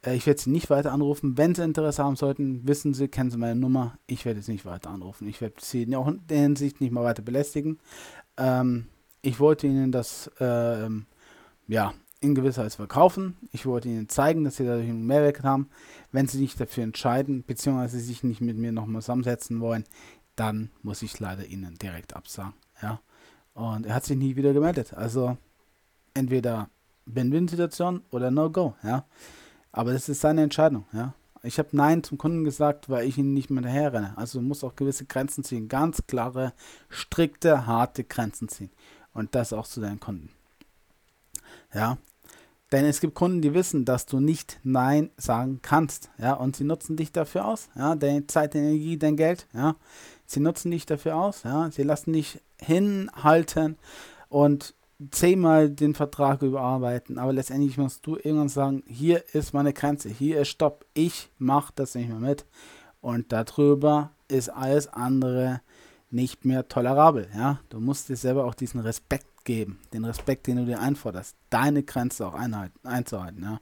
Äh, 0.04 0.14
ich 0.14 0.26
werde 0.26 0.40
Sie 0.40 0.50
nicht 0.50 0.68
weiter 0.68 0.92
anrufen. 0.92 1.38
Wenn 1.38 1.54
Sie 1.54 1.62
Interesse 1.62 2.04
haben 2.04 2.16
sollten, 2.16 2.66
wissen 2.68 2.92
Sie, 2.92 3.08
kennen 3.08 3.30
Sie 3.30 3.38
meine 3.38 3.58
Nummer. 3.58 3.98
Ich 4.06 4.24
werde 4.24 4.40
jetzt 4.40 4.48
nicht 4.48 4.66
weiter 4.66 4.90
anrufen. 4.90 5.26
Ich 5.26 5.40
werde 5.40 5.56
Sie 5.60 5.94
auch 5.96 6.08
in 6.08 6.26
der 6.28 6.40
Hinsicht 6.40 6.80
nicht 6.80 6.92
mal 6.92 7.04
weiter 7.04 7.22
belästigen. 7.22 7.78
Ähm, 8.36 8.88
ich 9.22 9.40
wollte 9.40 9.66
Ihnen 9.66 9.90
das, 9.90 10.30
äh, 10.38 10.88
ja, 11.68 11.94
in 12.20 12.34
gewisser 12.34 12.64
Weise 12.64 12.76
verkaufen. 12.76 13.36
Ich 13.52 13.66
wollte 13.66 13.88
ihnen 13.88 14.08
zeigen, 14.08 14.44
dass 14.44 14.56
sie 14.56 14.64
dadurch 14.64 14.88
einen 14.88 15.06
Mehrwert 15.06 15.42
haben. 15.42 15.68
Wenn 16.12 16.26
sie 16.26 16.38
sich 16.38 16.56
dafür 16.56 16.84
entscheiden, 16.84 17.44
beziehungsweise 17.46 18.00
sich 18.00 18.22
nicht 18.24 18.40
mit 18.40 18.56
mir 18.56 18.72
nochmal 18.72 19.02
zusammensetzen 19.02 19.60
wollen, 19.60 19.84
dann 20.34 20.70
muss 20.82 21.02
ich 21.02 21.18
leider 21.20 21.46
ihnen 21.46 21.76
direkt 21.76 22.16
absagen. 22.16 22.54
Ja. 22.82 23.00
Und 23.54 23.86
er 23.86 23.94
hat 23.94 24.04
sich 24.04 24.16
nie 24.16 24.36
wieder 24.36 24.52
gemeldet. 24.52 24.94
Also 24.94 25.36
entweder 26.14 26.68
Win-Win-Situation 27.06 28.02
oder 28.10 28.30
No-Go, 28.30 28.74
ja. 28.82 29.04
Aber 29.72 29.92
das 29.92 30.08
ist 30.08 30.20
seine 30.20 30.42
Entscheidung, 30.42 30.86
ja. 30.92 31.14
Ich 31.42 31.58
habe 31.58 31.68
Nein 31.72 32.02
zum 32.02 32.18
Kunden 32.18 32.44
gesagt, 32.44 32.88
weil 32.90 33.06
ich 33.06 33.18
ihn 33.18 33.32
nicht 33.32 33.50
mehr 33.50 33.62
daherrenne. 33.62 34.16
Also 34.16 34.40
du 34.40 34.44
musst 34.44 34.64
auch 34.64 34.74
gewisse 34.74 35.04
Grenzen 35.04 35.44
ziehen. 35.44 35.68
Ganz 35.68 36.02
klare, 36.08 36.52
strikte, 36.88 37.66
harte 37.66 38.02
Grenzen 38.02 38.48
ziehen. 38.48 38.70
Und 39.12 39.34
das 39.36 39.52
auch 39.52 39.66
zu 39.66 39.80
deinen 39.80 40.00
Kunden. 40.00 40.30
Ja. 41.74 41.98
Denn 42.72 42.84
es 42.84 43.00
gibt 43.00 43.14
Kunden, 43.14 43.42
die 43.42 43.54
wissen, 43.54 43.84
dass 43.84 44.06
du 44.06 44.18
nicht 44.18 44.58
Nein 44.64 45.10
sagen 45.16 45.60
kannst. 45.62 46.10
Ja. 46.18 46.34
Und 46.34 46.56
sie 46.56 46.64
nutzen 46.64 46.96
dich 46.96 47.12
dafür 47.12 47.46
aus. 47.46 47.68
Ja. 47.76 47.94
Deine 47.94 48.26
Zeit, 48.26 48.54
deine 48.54 48.70
Energie, 48.70 48.98
dein 48.98 49.16
Geld. 49.16 49.46
Ja. 49.52 49.76
Sie 50.26 50.40
nutzen 50.40 50.70
dich 50.70 50.86
dafür 50.86 51.16
aus. 51.16 51.42
Ja. 51.44 51.70
Sie 51.70 51.82
lassen 51.82 52.12
dich 52.12 52.40
hinhalten 52.58 53.76
und 54.28 54.74
zehnmal 55.10 55.70
den 55.70 55.94
Vertrag 55.94 56.42
überarbeiten, 56.42 57.18
aber 57.18 57.32
letztendlich 57.32 57.76
musst 57.76 58.06
du 58.06 58.16
irgendwann 58.16 58.48
sagen, 58.48 58.82
hier 58.86 59.22
ist 59.34 59.52
meine 59.52 59.72
Grenze, 59.72 60.08
hier 60.08 60.40
ist 60.40 60.48
Stopp, 60.48 60.86
ich 60.94 61.30
mache 61.38 61.72
das 61.74 61.94
nicht 61.94 62.08
mehr 62.08 62.18
mit 62.18 62.46
und 63.00 63.30
darüber 63.32 64.12
ist 64.28 64.48
alles 64.48 64.88
andere 64.88 65.60
nicht 66.10 66.44
mehr 66.44 66.68
tolerabel, 66.68 67.28
ja, 67.34 67.60
du 67.68 67.80
musst 67.80 68.08
dir 68.08 68.16
selber 68.16 68.46
auch 68.46 68.54
diesen 68.54 68.80
Respekt 68.80 69.26
geben, 69.46 69.80
den 69.94 70.04
Respekt, 70.04 70.46
den 70.46 70.58
du 70.58 70.66
dir 70.66 70.80
einforderst, 70.80 71.34
deine 71.48 71.82
Grenze 71.82 72.26
auch 72.26 72.34
einhalten, 72.34 72.78
einzuhalten, 72.86 73.42
ja, 73.42 73.60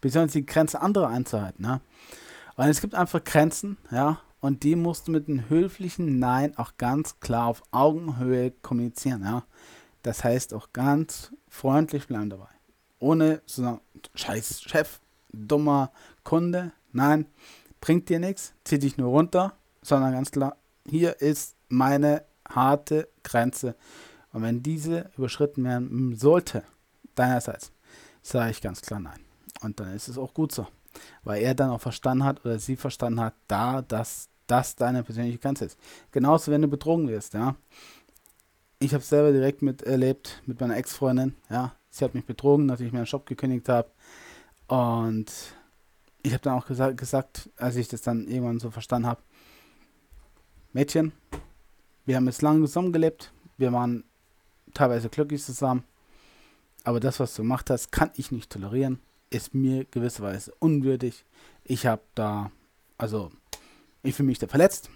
beziehungsweise 0.00 0.38
die 0.38 0.46
Grenze 0.46 0.80
anderer 0.80 1.08
einzuhalten, 1.08 1.64
ja, 1.64 1.80
und 2.54 2.68
es 2.68 2.80
gibt 2.80 2.94
einfach 2.94 3.24
Grenzen, 3.24 3.78
ja, 3.90 4.20
und 4.40 4.62
die 4.62 4.76
musst 4.76 5.08
du 5.08 5.12
mit 5.12 5.28
einem 5.28 5.48
höflichen 5.48 6.20
Nein 6.20 6.56
auch 6.56 6.76
ganz 6.78 7.18
klar 7.18 7.48
auf 7.48 7.62
Augenhöhe 7.72 8.52
kommunizieren, 8.62 9.24
ja, 9.24 9.42
das 10.02 10.22
heißt 10.22 10.54
auch 10.54 10.68
ganz 10.72 11.32
freundlich 11.48 12.06
bleiben 12.06 12.30
dabei. 12.30 12.48
Ohne 12.98 13.44
zu 13.46 13.62
sagen, 13.62 13.80
scheiß 14.14 14.62
Chef, 14.62 15.00
dummer 15.32 15.90
Kunde. 16.22 16.72
Nein, 16.92 17.26
bringt 17.80 18.08
dir 18.08 18.20
nichts, 18.20 18.54
zieh 18.64 18.78
dich 18.78 18.96
nur 18.96 19.08
runter, 19.08 19.56
sondern 19.82 20.12
ganz 20.12 20.30
klar, 20.30 20.56
hier 20.88 21.20
ist 21.20 21.56
meine 21.68 22.24
harte 22.48 23.08
Grenze. 23.22 23.74
Und 24.32 24.42
wenn 24.42 24.62
diese 24.62 25.10
überschritten 25.16 25.64
werden 25.64 26.16
sollte, 26.16 26.64
deinerseits, 27.14 27.72
sage 28.22 28.50
ich 28.50 28.60
ganz 28.60 28.80
klar 28.80 29.00
nein. 29.00 29.20
Und 29.60 29.78
dann 29.80 29.94
ist 29.94 30.08
es 30.08 30.18
auch 30.18 30.34
gut 30.34 30.52
so. 30.52 30.66
Weil 31.24 31.42
er 31.42 31.54
dann 31.54 31.70
auch 31.70 31.80
verstanden 31.80 32.24
hat 32.24 32.44
oder 32.44 32.58
sie 32.58 32.76
verstanden 32.76 33.20
hat, 33.20 33.34
da, 33.48 33.82
dass 33.82 34.28
das 34.46 34.76
deine 34.76 35.02
persönliche 35.02 35.38
Grenze 35.38 35.66
ist. 35.66 35.78
Genauso, 36.10 36.50
wenn 36.50 36.62
du 36.62 36.68
betrogen 36.68 37.08
wirst, 37.08 37.34
ja 37.34 37.56
ich 38.82 38.92
habe 38.92 39.02
es 39.02 39.08
selber 39.08 39.32
direkt 39.32 39.62
miterlebt 39.62 40.42
mit 40.46 40.60
meiner 40.60 40.76
Ex-Freundin. 40.76 41.36
Ja, 41.48 41.74
sie 41.88 42.04
hat 42.04 42.14
mich 42.14 42.24
betrogen, 42.24 42.66
nachdem 42.66 42.88
ich 42.88 42.92
meinen 42.92 43.04
Job 43.04 43.26
gekündigt 43.26 43.68
habe. 43.68 43.90
Und 44.66 45.32
ich 46.22 46.32
habe 46.32 46.42
dann 46.42 46.58
auch 46.58 46.66
gesagt, 46.66 46.96
gesagt, 46.96 47.50
als 47.56 47.76
ich 47.76 47.88
das 47.88 48.02
dann 48.02 48.26
irgendwann 48.26 48.58
so 48.58 48.70
verstanden 48.70 49.08
habe, 49.08 49.22
Mädchen, 50.72 51.12
wir 52.06 52.16
haben 52.16 52.26
jetzt 52.26 52.42
lange 52.42 52.66
zusammengelebt, 52.66 53.32
wir 53.56 53.72
waren 53.72 54.04
teilweise 54.74 55.08
glücklich 55.08 55.42
zusammen, 55.42 55.84
aber 56.84 57.00
das, 57.00 57.20
was 57.20 57.34
du 57.34 57.42
gemacht 57.42 57.70
hast, 57.70 57.92
kann 57.92 58.10
ich 58.16 58.32
nicht 58.32 58.50
tolerieren, 58.50 59.00
ist 59.30 59.54
mir 59.54 59.84
gewisserweise 59.84 60.52
unwürdig. 60.58 61.24
Ich 61.64 61.86
habe 61.86 62.02
da, 62.14 62.50
also, 62.98 63.30
ich 64.02 64.14
fühle 64.14 64.28
mich 64.28 64.38
da 64.38 64.46
verletzt 64.48 64.90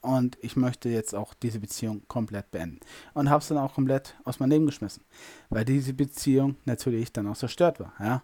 und 0.00 0.38
ich 0.40 0.56
möchte 0.56 0.88
jetzt 0.88 1.14
auch 1.14 1.34
diese 1.34 1.60
Beziehung 1.60 2.02
komplett 2.08 2.50
beenden. 2.50 2.80
Und 3.14 3.28
habe 3.28 3.42
es 3.42 3.48
dann 3.48 3.58
auch 3.58 3.74
komplett 3.74 4.16
aus 4.24 4.40
meinem 4.40 4.50
Leben 4.50 4.66
geschmissen, 4.66 5.04
weil 5.50 5.64
diese 5.64 5.92
Beziehung 5.92 6.56
natürlich 6.64 7.12
dann 7.12 7.26
auch 7.26 7.36
zerstört 7.36 7.80
war, 7.80 7.92
ja. 8.00 8.22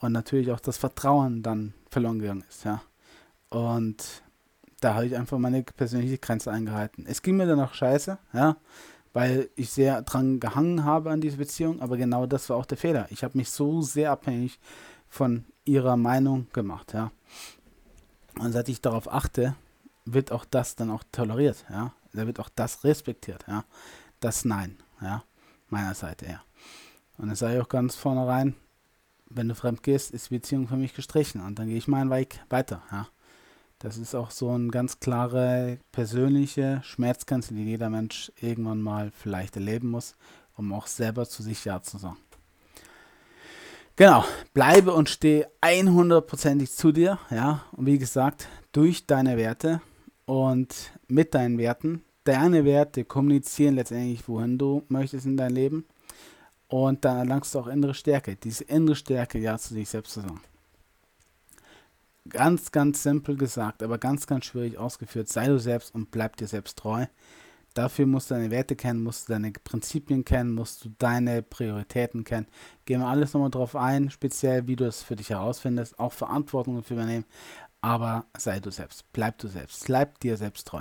Und 0.00 0.12
natürlich 0.12 0.50
auch 0.50 0.60
das 0.60 0.76
Vertrauen 0.76 1.42
dann 1.42 1.72
verloren 1.90 2.18
gegangen 2.18 2.44
ist, 2.48 2.64
ja. 2.64 2.82
Und 3.48 4.22
da 4.80 4.94
habe 4.94 5.06
ich 5.06 5.16
einfach 5.16 5.38
meine 5.38 5.62
persönliche 5.62 6.18
Grenze 6.18 6.50
eingehalten. 6.50 7.06
Es 7.06 7.22
ging 7.22 7.36
mir 7.36 7.46
dann 7.46 7.60
auch 7.60 7.72
scheiße, 7.72 8.18
ja, 8.34 8.56
weil 9.14 9.48
ich 9.54 9.70
sehr 9.70 10.02
dran 10.02 10.40
gehangen 10.40 10.84
habe 10.84 11.10
an 11.10 11.22
diese 11.22 11.38
Beziehung, 11.38 11.80
aber 11.80 11.96
genau 11.96 12.26
das 12.26 12.50
war 12.50 12.56
auch 12.58 12.66
der 12.66 12.76
Fehler. 12.76 13.06
Ich 13.10 13.24
habe 13.24 13.38
mich 13.38 13.48
so 13.48 13.80
sehr 13.80 14.10
abhängig 14.10 14.58
von 15.08 15.46
ihrer 15.64 15.96
Meinung 15.96 16.48
gemacht, 16.52 16.92
ja. 16.92 17.10
Und 18.38 18.52
seit 18.52 18.68
ich 18.68 18.80
darauf 18.80 19.10
achte, 19.10 19.54
wird 20.04 20.32
auch 20.32 20.44
das 20.44 20.74
dann 20.74 20.90
auch 20.90 21.04
toleriert, 21.12 21.64
ja. 21.70 21.94
Da 22.12 22.26
wird 22.26 22.40
auch 22.40 22.50
das 22.54 22.84
respektiert, 22.84 23.44
ja. 23.46 23.64
Das 24.18 24.44
Nein, 24.44 24.76
ja. 25.00 25.22
Meiner 25.68 25.94
Seite, 25.94 26.26
ja. 26.26 26.42
Und 27.16 27.28
das 27.28 27.38
sage 27.38 27.54
ich 27.54 27.62
auch 27.62 27.68
ganz 27.68 27.94
vornherein, 27.94 28.56
wenn 29.30 29.48
du 29.48 29.54
fremd 29.54 29.84
gehst, 29.84 30.10
ist 30.10 30.30
die 30.30 30.34
Beziehung 30.34 30.66
für 30.66 30.76
mich 30.76 30.92
gestrichen 30.92 31.40
und 31.40 31.58
dann 31.58 31.68
gehe 31.68 31.78
ich 31.78 31.86
meinen 31.86 32.10
Weg 32.10 32.40
weiter, 32.50 32.82
ja. 32.90 33.06
Das 33.78 33.98
ist 33.98 34.14
auch 34.14 34.30
so 34.30 34.50
eine 34.50 34.68
ganz 34.68 35.00
klare 35.00 35.78
persönliche 35.92 36.80
Schmerzgrenze, 36.84 37.54
die 37.54 37.64
jeder 37.64 37.90
Mensch 37.90 38.32
irgendwann 38.40 38.80
mal 38.80 39.10
vielleicht 39.10 39.56
erleben 39.56 39.90
muss, 39.90 40.14
um 40.56 40.72
auch 40.72 40.86
selber 40.86 41.28
zu 41.28 41.42
sich 41.42 41.64
Ja 41.64 41.82
zu 41.82 41.98
sagen. 41.98 42.16
Genau, 43.96 44.24
bleibe 44.54 44.92
und 44.92 45.08
stehe 45.08 45.48
100%ig 45.60 46.72
zu 46.72 46.90
dir, 46.90 47.18
ja. 47.30 47.64
Und 47.72 47.86
wie 47.86 47.98
gesagt, 47.98 48.48
durch 48.72 49.06
deine 49.06 49.36
Werte 49.36 49.80
und 50.26 50.92
mit 51.06 51.34
deinen 51.34 51.58
Werten. 51.58 52.02
Deine 52.24 52.64
Werte 52.64 53.04
kommunizieren 53.04 53.74
letztendlich, 53.74 54.26
wohin 54.26 54.58
du 54.58 54.82
möchtest 54.88 55.26
in 55.26 55.36
dein 55.36 55.52
Leben. 55.52 55.84
Und 56.68 57.04
dann 57.04 57.18
erlangst 57.18 57.54
du 57.54 57.60
auch 57.60 57.66
innere 57.66 57.94
Stärke. 57.94 58.34
Diese 58.34 58.64
innere 58.64 58.96
Stärke, 58.96 59.38
ja, 59.38 59.58
zu 59.58 59.74
sich 59.74 59.88
selbst 59.88 60.14
zu 60.14 60.22
sagen. 60.22 60.40
Ganz, 62.28 62.72
ganz 62.72 63.02
simpel 63.02 63.36
gesagt, 63.36 63.82
aber 63.82 63.98
ganz, 63.98 64.26
ganz 64.26 64.46
schwierig 64.46 64.78
ausgeführt. 64.78 65.28
Sei 65.28 65.46
du 65.46 65.58
selbst 65.58 65.94
und 65.94 66.10
bleib 66.10 66.36
dir 66.36 66.46
selbst 66.46 66.78
treu. 66.78 67.06
Dafür 67.74 68.06
musst 68.06 68.30
du 68.30 68.34
deine 68.34 68.52
Werte 68.52 68.76
kennen, 68.76 69.02
musst 69.02 69.28
du 69.28 69.32
deine 69.32 69.50
Prinzipien 69.50 70.24
kennen, 70.24 70.54
musst 70.54 70.84
du 70.84 70.90
deine 70.96 71.42
Prioritäten 71.42 72.22
kennen. 72.22 72.46
Gehen 72.84 73.00
wir 73.00 73.08
alles 73.08 73.34
nochmal 73.34 73.50
drauf 73.50 73.74
ein, 73.74 74.10
speziell 74.10 74.68
wie 74.68 74.76
du 74.76 74.84
es 74.86 75.02
für 75.02 75.16
dich 75.16 75.30
herausfindest, 75.30 75.98
auch 75.98 76.12
Verantwortung 76.12 76.76
dafür 76.76 76.96
übernehmen 76.96 77.24
aber 77.84 78.24
sei 78.34 78.60
du 78.60 78.70
selbst, 78.70 79.04
bleib 79.12 79.36
du 79.38 79.48
selbst, 79.48 79.84
bleib 79.84 80.18
dir 80.20 80.38
selbst 80.38 80.66
treu. 80.66 80.80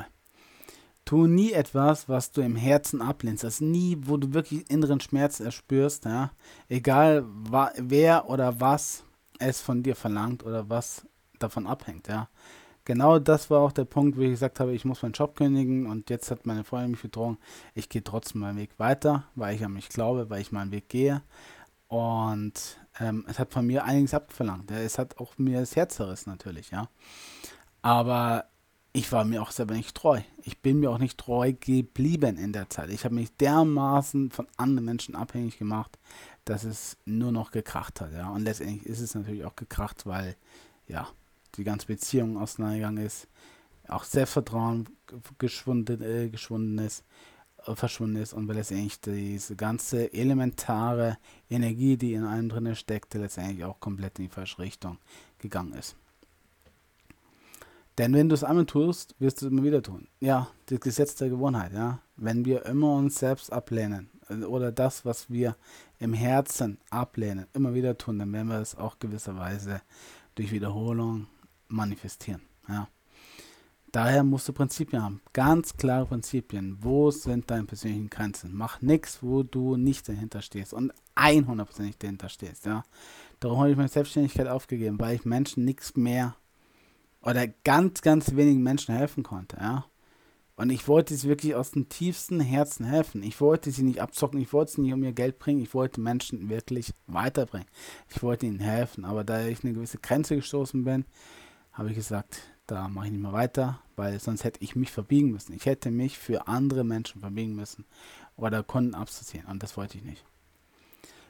Tu 1.04 1.28
nie 1.28 1.52
etwas, 1.52 2.08
was 2.08 2.32
du 2.32 2.40
im 2.40 2.56
Herzen 2.56 3.02
ablehnst. 3.02 3.44
Das 3.44 3.56
ist 3.56 3.62
nie, 3.62 3.98
wo 4.04 4.16
du 4.16 4.34
wirklich 4.34 4.72
inneren 4.72 5.02
Schmerz 5.02 5.42
erspürst, 5.42 6.06
ja. 6.06 6.32
Egal 6.70 7.26
wer 7.76 8.30
oder 8.30 8.62
was 8.62 9.04
es 9.38 9.60
von 9.60 9.84
dir 9.84 9.98
verlangt 9.98 10.46
oder 10.46 10.70
was 10.70 11.06
davon 11.44 11.68
abhängt, 11.68 12.08
ja. 12.08 12.30
Genau 12.86 13.18
das 13.18 13.50
war 13.50 13.62
auch 13.62 13.72
der 13.72 13.86
Punkt, 13.86 14.18
wo 14.18 14.22
ich 14.22 14.32
gesagt 14.32 14.60
habe, 14.60 14.74
ich 14.74 14.84
muss 14.84 15.02
meinen 15.02 15.14
Job 15.14 15.38
kündigen 15.38 15.86
und 15.86 16.10
jetzt 16.10 16.30
hat 16.32 16.46
meine 16.46 16.66
Freundin 16.66 16.92
mich 16.92 17.02
bedroht. 17.02 17.38
Ich 17.76 17.88
gehe 17.88 18.04
trotzdem 18.04 18.42
meinen 18.42 18.58
Weg 18.58 18.78
weiter, 18.78 19.24
weil 19.36 19.56
ich 19.56 19.64
an 19.64 19.74
mich 19.74 19.88
glaube, 19.88 20.30
weil 20.30 20.42
ich 20.42 20.52
meinen 20.52 20.72
Weg 20.72 20.90
gehe. 20.90 21.22
Und 21.88 22.78
ähm, 23.00 23.26
es 23.30 23.40
hat 23.40 23.54
von 23.54 23.66
mir 23.66 23.86
einiges 23.86 24.14
abverlangt. 24.14 24.70
Es 24.72 24.98
hat 24.98 25.18
auch 25.20 25.38
mir 25.38 25.62
das 25.62 25.76
Herz 25.78 25.96
zerrissen 25.96 26.30
natürlich, 26.32 26.72
ja. 26.72 26.90
Aber 27.82 28.46
ich 28.92 29.12
war 29.12 29.26
mir 29.26 29.42
auch 29.42 29.52
selber 29.52 29.76
nicht 29.76 29.96
treu. 29.96 30.22
Ich 30.44 30.62
bin 30.62 30.80
mir 30.80 30.92
auch 30.92 31.00
nicht 31.00 31.18
treu 31.18 31.54
geblieben 31.54 32.38
in 32.38 32.52
der 32.52 32.70
Zeit. 32.70 32.90
Ich 32.90 33.06
habe 33.06 33.16
mich 33.16 33.36
dermaßen 33.38 34.30
von 34.30 34.48
anderen 34.58 34.86
Menschen 34.86 35.16
abhängig 35.16 35.58
gemacht, 35.58 35.98
dass 36.46 36.64
es 36.64 36.98
nur 37.06 37.32
noch 37.32 37.52
gekracht 37.52 38.02
hat, 38.02 38.12
ja. 38.12 38.30
Und 38.30 38.44
letztendlich 38.44 38.86
ist 38.86 39.00
es 39.00 39.16
natürlich 39.16 39.46
auch 39.46 39.56
gekracht, 39.56 40.06
weil, 40.06 40.36
ja, 40.88 41.08
die 41.56 41.64
ganze 41.64 41.88
Beziehung 41.88 42.38
auseinandergegangen 42.38 43.06
ist, 43.06 43.28
auch 43.88 44.04
Selbstvertrauen 44.04 44.90
geschwunden, 45.38 46.02
äh, 46.02 46.30
geschwunden 46.30 46.80
ist 46.80 47.04
verschwunden 47.76 48.18
ist 48.18 48.34
und 48.34 48.48
weil 48.48 48.56
letztendlich 48.56 49.00
diese 49.00 49.56
ganze 49.56 50.14
elementare 50.14 51.18
Energie, 51.50 51.98
die 51.98 52.14
in 52.14 52.26
einem 52.26 52.50
drin 52.50 52.76
steckte, 52.76 53.20
letztendlich 53.20 53.64
auch 53.64 53.80
komplett 53.80 54.20
in 54.20 54.26
die 54.26 54.32
falsche 54.32 54.60
Richtung 54.60 54.98
gegangen 55.40 55.74
ist. 55.74 55.96
Denn 57.98 58.14
wenn 58.14 58.28
du 58.28 58.34
es 58.34 58.44
einmal 58.44 58.66
tust, 58.66 59.16
wirst 59.20 59.42
du 59.42 59.46
es 59.46 59.52
immer 59.52 59.64
wieder 59.64 59.82
tun. 59.82 60.08
Ja, 60.20 60.48
das 60.66 60.80
Gesetz 60.80 61.16
der 61.16 61.30
Gewohnheit, 61.30 61.74
ja. 61.74 62.00
Wenn 62.16 62.44
wir 62.44 62.66
immer 62.66 62.96
uns 62.96 63.20
selbst 63.20 63.54
ablehnen 63.54 64.10
äh, 64.30 64.44
oder 64.44 64.72
das, 64.72 65.06
was 65.06 65.30
wir 65.30 65.56
im 66.00 66.14
Herzen 66.14 66.80
ablehnen, 66.90 67.46
immer 67.54 67.76
wieder 67.76 67.98
tun, 67.98 68.18
dann 68.18 68.34
werden 68.34 68.48
wir 68.48 68.60
es 68.60 68.76
auch 68.76 68.98
gewisserweise 68.98 69.82
durch 70.36 70.52
Wiederholung 70.52 71.28
manifestieren, 71.74 72.42
ja. 72.68 72.88
Daher 73.94 74.24
musst 74.24 74.48
du 74.48 74.54
Prinzipien 74.54 75.04
haben. 75.04 75.22
Ganz 75.34 75.78
klare 75.78 76.08
Prinzipien. 76.08 76.78
Wo 76.82 77.12
sind 77.12 77.52
deine 77.52 77.66
persönlichen 77.66 78.10
Grenzen? 78.10 78.50
Mach 78.52 78.82
nichts, 78.82 79.22
wo 79.22 79.44
du 79.44 79.78
nicht 79.78 80.10
dahinter 80.10 80.42
stehst 80.42 80.74
und 80.74 80.92
100% 81.16 81.84
nicht 81.84 82.02
dahinter 82.02 82.28
stehst. 82.28 82.66
Ja? 82.66 82.84
Darum 83.40 83.60
habe 83.60 83.70
ich 83.70 83.78
meine 83.78 83.90
Selbstständigkeit 83.90 84.48
aufgegeben, 84.48 85.00
weil 85.00 85.14
ich 85.14 85.26
Menschen 85.26 85.64
nichts 85.64 85.96
mehr 85.96 86.36
oder 87.22 87.48
ganz, 87.48 88.02
ganz 88.02 88.36
wenigen 88.36 88.64
Menschen 88.64 88.96
helfen 88.96 89.22
konnte. 89.22 89.58
Ja? 89.58 89.86
Und 90.56 90.72
ich 90.72 90.88
wollte 90.88 91.16
sie 91.16 91.28
wirklich 91.28 91.54
aus 91.54 91.70
dem 91.70 91.88
tiefsten 91.88 92.40
Herzen 92.40 92.86
helfen. 92.88 93.22
Ich 93.22 93.40
wollte 93.42 93.70
sie 93.70 93.84
nicht 93.84 94.02
abzocken, 94.02 94.42
ich 94.42 94.54
wollte 94.54 94.72
sie 94.72 94.82
nicht 94.82 94.94
um 94.94 95.04
ihr 95.04 95.14
Geld 95.14 95.38
bringen, 95.38 95.62
ich 95.62 95.76
wollte 95.76 96.02
Menschen 96.02 96.50
wirklich 96.50 96.96
weiterbringen. 97.06 97.68
Ich 98.10 98.24
wollte 98.24 98.48
ihnen 98.48 98.60
helfen. 98.60 99.06
Aber 99.06 99.24
da 99.24 99.46
ich 99.46 99.64
eine 99.64 99.74
gewisse 99.74 100.00
Grenze 100.00 100.36
gestoßen 100.36 100.84
bin, 100.84 101.06
habe 101.74 101.90
ich 101.90 101.96
gesagt, 101.96 102.42
da 102.68 102.88
mache 102.88 103.08
ich 103.08 103.12
nicht 103.12 103.22
mehr 103.22 103.34
weiter, 103.34 103.80
weil 103.96 104.20
sonst 104.20 104.44
hätte 104.44 104.62
ich 104.64 104.76
mich 104.76 104.92
verbiegen 104.92 105.32
müssen. 105.32 105.54
Ich 105.54 105.66
hätte 105.66 105.92
mich 105.92 106.18
für 106.18 106.48
andere 106.48 106.84
Menschen 106.84 107.22
verbiegen 107.22 107.56
müssen 107.56 107.86
oder 108.38 108.64
Kunden 108.64 108.96
abzuziehen. 108.96 109.46
Und 109.46 109.62
das 109.64 109.76
wollte 109.76 109.98
ich 109.98 110.04
nicht. 110.04 110.24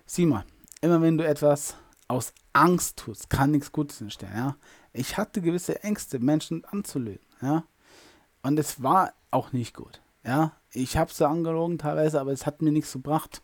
Simon, 0.05 0.43
immer 0.81 1.01
wenn 1.01 1.17
du 1.17 1.25
etwas 1.25 1.75
aus 2.07 2.33
Angst 2.51 2.97
tust, 2.97 3.29
kann 3.29 3.51
nichts 3.51 3.71
Gutes 3.71 4.01
entstehen. 4.01 4.31
Ja? 4.35 4.55
Ich 4.91 5.17
hatte 5.17 5.41
gewisse 5.41 5.83
Ängste, 5.83 6.19
Menschen 6.19 6.65
anzulügen. 6.65 7.25
Ja? 7.41 7.63
Und 8.43 8.59
es 8.59 8.83
war 8.83 9.13
auch 9.31 9.53
nicht 9.53 9.73
gut. 9.73 10.01
Ja, 10.25 10.53
ich 10.71 10.95
habe 10.95 11.11
sie 11.11 11.27
angelogen 11.27 11.77
teilweise, 11.77 12.21
aber 12.21 12.31
es 12.31 12.45
hat 12.45 12.61
mir 12.61 12.71
nichts 12.71 12.93
gebracht. 12.93 13.41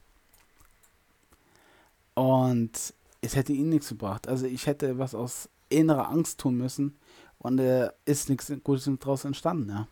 Und 2.13 2.93
es 3.21 3.35
hätte 3.35 3.53
ihnen 3.53 3.69
nichts 3.69 3.89
gebracht. 3.89 4.27
Also 4.27 4.45
ich 4.45 4.65
hätte 4.65 4.97
was 4.97 5.13
aus 5.13 5.49
innerer 5.69 6.09
Angst 6.09 6.39
tun 6.39 6.57
müssen 6.57 6.97
und 7.37 7.59
äh, 7.59 7.89
ist 8.05 8.29
nichts 8.29 8.51
Gutes 8.63 8.89
daraus 8.99 9.25
entstanden. 9.25 9.69
Ja. 9.69 9.87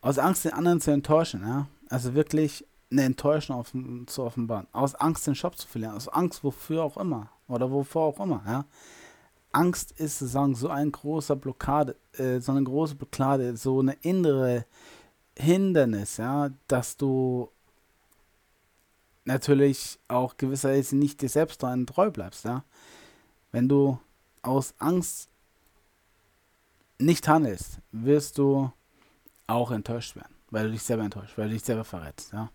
Aus 0.00 0.18
Angst, 0.18 0.44
den 0.44 0.52
anderen 0.52 0.80
zu 0.80 0.90
enttäuschen. 0.90 1.42
Ja. 1.42 1.66
Also 1.88 2.14
wirklich 2.14 2.66
eine 2.90 3.02
Enttäuschung 3.02 3.56
auf, 3.56 3.72
zu 4.06 4.22
offenbaren. 4.22 4.66
Aus 4.72 4.94
Angst, 4.94 5.26
den 5.26 5.34
Job 5.34 5.56
zu 5.56 5.66
verlieren. 5.66 5.94
Aus 5.94 6.08
Angst, 6.08 6.44
wofür 6.44 6.82
auch 6.82 6.96
immer. 6.96 7.30
Oder 7.48 7.70
wovor 7.70 8.06
auch 8.06 8.20
immer. 8.20 8.42
Ja. 8.46 8.64
Angst 9.52 9.92
ist 9.92 10.18
sozusagen 10.18 10.54
so 10.54 10.68
ein 10.68 10.90
großer 10.90 11.36
Blockade, 11.36 11.96
äh, 12.14 12.40
so 12.40 12.52
eine 12.52 12.64
große 12.64 12.96
Blockade, 12.96 13.56
so 13.56 13.80
eine 13.80 13.94
innere 14.02 14.66
Hindernis, 15.36 16.16
ja, 16.16 16.50
dass 16.68 16.96
du 16.96 17.50
natürlich 19.24 19.98
auch 20.08 20.36
gewisserweise 20.36 20.96
nicht 20.96 21.22
dir 21.22 21.28
selbst 21.28 21.60
treu 21.60 22.10
bleibst, 22.10 22.44
ja. 22.44 22.64
Wenn 23.54 23.68
du 23.68 24.00
aus 24.42 24.74
Angst 24.78 25.28
nicht 26.98 27.28
handelst, 27.28 27.78
wirst 27.92 28.38
du 28.38 28.72
auch 29.46 29.70
enttäuscht 29.70 30.16
werden, 30.16 30.34
weil 30.50 30.66
du 30.66 30.72
dich 30.72 30.82
selber 30.82 31.04
enttäuscht, 31.04 31.38
weil 31.38 31.46
du 31.46 31.54
dich 31.54 31.62
selber 31.62 31.84
verrätst, 31.84 32.32
ja. 32.32 32.50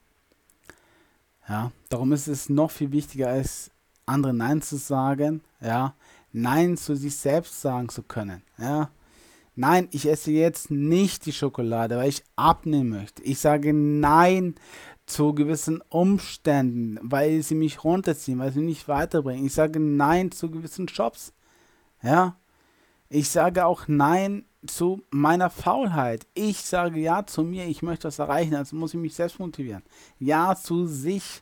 Ja, 1.47 1.71
darum 1.87 2.11
ist 2.11 2.27
es 2.27 2.49
noch 2.49 2.69
viel 2.69 2.91
wichtiger, 2.91 3.29
als 3.29 3.71
anderen 4.05 4.35
Nein 4.35 4.61
zu 4.61 4.75
sagen, 4.75 5.39
ja, 5.61 5.93
Nein 6.33 6.75
zu 6.75 6.97
sich 6.97 7.15
selbst 7.15 7.61
sagen 7.61 7.87
zu 7.87 8.03
können. 8.03 8.43
Ja? 8.57 8.91
Nein, 9.55 9.87
ich 9.91 10.05
esse 10.05 10.31
jetzt 10.31 10.69
nicht 10.69 11.25
die 11.25 11.33
Schokolade, 11.33 11.95
weil 11.95 12.09
ich 12.09 12.25
abnehmen 12.35 12.89
möchte. 12.89 13.23
Ich 13.23 13.39
sage 13.39 13.71
Nein 13.71 14.55
zu 15.09 15.33
gewissen 15.33 15.81
Umständen, 15.89 16.99
weil 17.01 17.41
sie 17.41 17.55
mich 17.55 17.83
runterziehen, 17.83 18.39
weil 18.39 18.51
sie 18.51 18.59
mich 18.59 18.67
nicht 18.67 18.87
weiterbringen. 18.87 19.45
Ich 19.45 19.53
sage 19.53 19.79
Nein 19.79 20.31
zu 20.31 20.51
gewissen 20.51 20.85
Jobs. 20.85 21.33
Ja? 22.03 22.37
Ich 23.09 23.29
sage 23.29 23.65
auch 23.65 23.87
Nein 23.87 24.45
zu 24.67 25.01
meiner 25.09 25.49
Faulheit. 25.49 26.27
Ich 26.35 26.61
sage 26.61 26.99
Ja 26.99 27.25
zu 27.25 27.43
mir, 27.43 27.65
ich 27.65 27.81
möchte 27.81 28.07
das 28.07 28.19
erreichen, 28.19 28.55
also 28.55 28.75
muss 28.75 28.93
ich 28.93 28.99
mich 28.99 29.15
selbst 29.15 29.39
motivieren. 29.39 29.83
Ja 30.19 30.55
zu 30.55 30.85
sich 30.85 31.41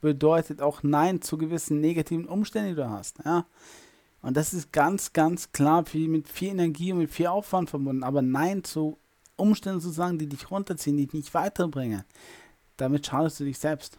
bedeutet 0.00 0.62
auch 0.62 0.84
Nein 0.84 1.20
zu 1.20 1.38
gewissen 1.38 1.80
negativen 1.80 2.26
Umständen, 2.26 2.70
die 2.70 2.76
du 2.76 2.88
hast. 2.88 3.18
Ja? 3.24 3.46
Und 4.22 4.36
das 4.36 4.54
ist 4.54 4.72
ganz, 4.72 5.12
ganz 5.12 5.50
klar 5.50 5.84
viel, 5.84 6.08
mit 6.08 6.28
viel 6.28 6.50
Energie 6.50 6.92
und 6.92 6.98
mit 6.98 7.10
viel 7.10 7.26
Aufwand 7.26 7.68
verbunden. 7.68 8.04
Aber 8.04 8.22
Nein 8.22 8.62
zu 8.62 8.96
Umständen 9.36 9.80
zu 9.80 9.90
sagen, 9.90 10.18
die 10.18 10.28
dich 10.28 10.50
runterziehen, 10.50 10.96
die 10.96 11.06
dich 11.06 11.14
nicht 11.14 11.34
weiterbringen, 11.34 12.04
damit 12.78 13.06
schadest 13.06 13.40
du 13.40 13.44
dich 13.44 13.58
selbst. 13.58 13.98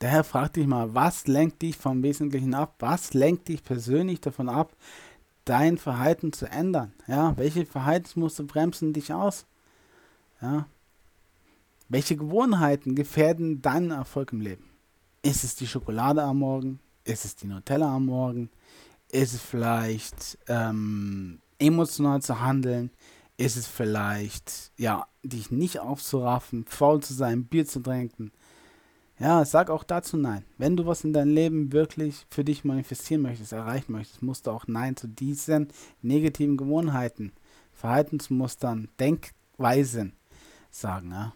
Daher 0.00 0.22
frag 0.22 0.52
dich 0.52 0.66
mal, 0.66 0.94
was 0.94 1.26
lenkt 1.26 1.62
dich 1.62 1.76
vom 1.76 2.02
Wesentlichen 2.02 2.54
ab? 2.54 2.74
Was 2.78 3.14
lenkt 3.14 3.48
dich 3.48 3.64
persönlich 3.64 4.20
davon 4.20 4.48
ab, 4.48 4.76
dein 5.44 5.78
Verhalten 5.78 6.32
zu 6.32 6.46
ändern? 6.46 6.92
Ja, 7.08 7.36
welche 7.36 7.66
Verhaltensmuster 7.66 8.44
bremsen 8.44 8.92
dich 8.92 9.12
aus? 9.12 9.46
Ja, 10.40 10.66
welche 11.88 12.16
Gewohnheiten 12.16 12.94
gefährden 12.94 13.62
deinen 13.62 13.90
Erfolg 13.90 14.32
im 14.32 14.40
Leben? 14.40 14.64
Ist 15.22 15.42
es 15.42 15.56
die 15.56 15.66
Schokolade 15.66 16.22
am 16.22 16.38
Morgen? 16.38 16.80
Ist 17.04 17.24
es 17.24 17.34
die 17.34 17.46
Nutella 17.46 17.94
am 17.96 18.06
Morgen? 18.06 18.50
Ist 19.10 19.34
es 19.34 19.40
vielleicht 19.40 20.38
ähm, 20.46 21.40
emotional 21.58 22.22
zu 22.22 22.40
handeln? 22.40 22.90
Ist 23.38 23.56
es 23.56 23.68
vielleicht, 23.68 24.72
ja, 24.76 25.06
dich 25.22 25.52
nicht 25.52 25.78
aufzuraffen, 25.78 26.64
faul 26.66 27.00
zu 27.00 27.14
sein, 27.14 27.44
Bier 27.44 27.64
zu 27.64 27.78
trinken? 27.80 28.32
Ja, 29.20 29.44
sag 29.44 29.70
auch 29.70 29.84
dazu 29.84 30.16
Nein. 30.16 30.44
Wenn 30.58 30.76
du 30.76 30.86
was 30.86 31.04
in 31.04 31.12
deinem 31.12 31.34
Leben 31.34 31.72
wirklich 31.72 32.26
für 32.30 32.42
dich 32.42 32.64
manifestieren 32.64 33.22
möchtest, 33.22 33.52
erreichen 33.52 33.92
möchtest, 33.92 34.22
musst 34.22 34.46
du 34.46 34.50
auch 34.50 34.66
Nein 34.66 34.96
zu 34.96 35.06
diesen 35.06 35.68
negativen 36.02 36.56
Gewohnheiten, 36.56 37.32
Verhaltensmustern, 37.72 38.88
Denkweisen 38.98 40.14
sagen. 40.70 41.12
Ja? 41.12 41.32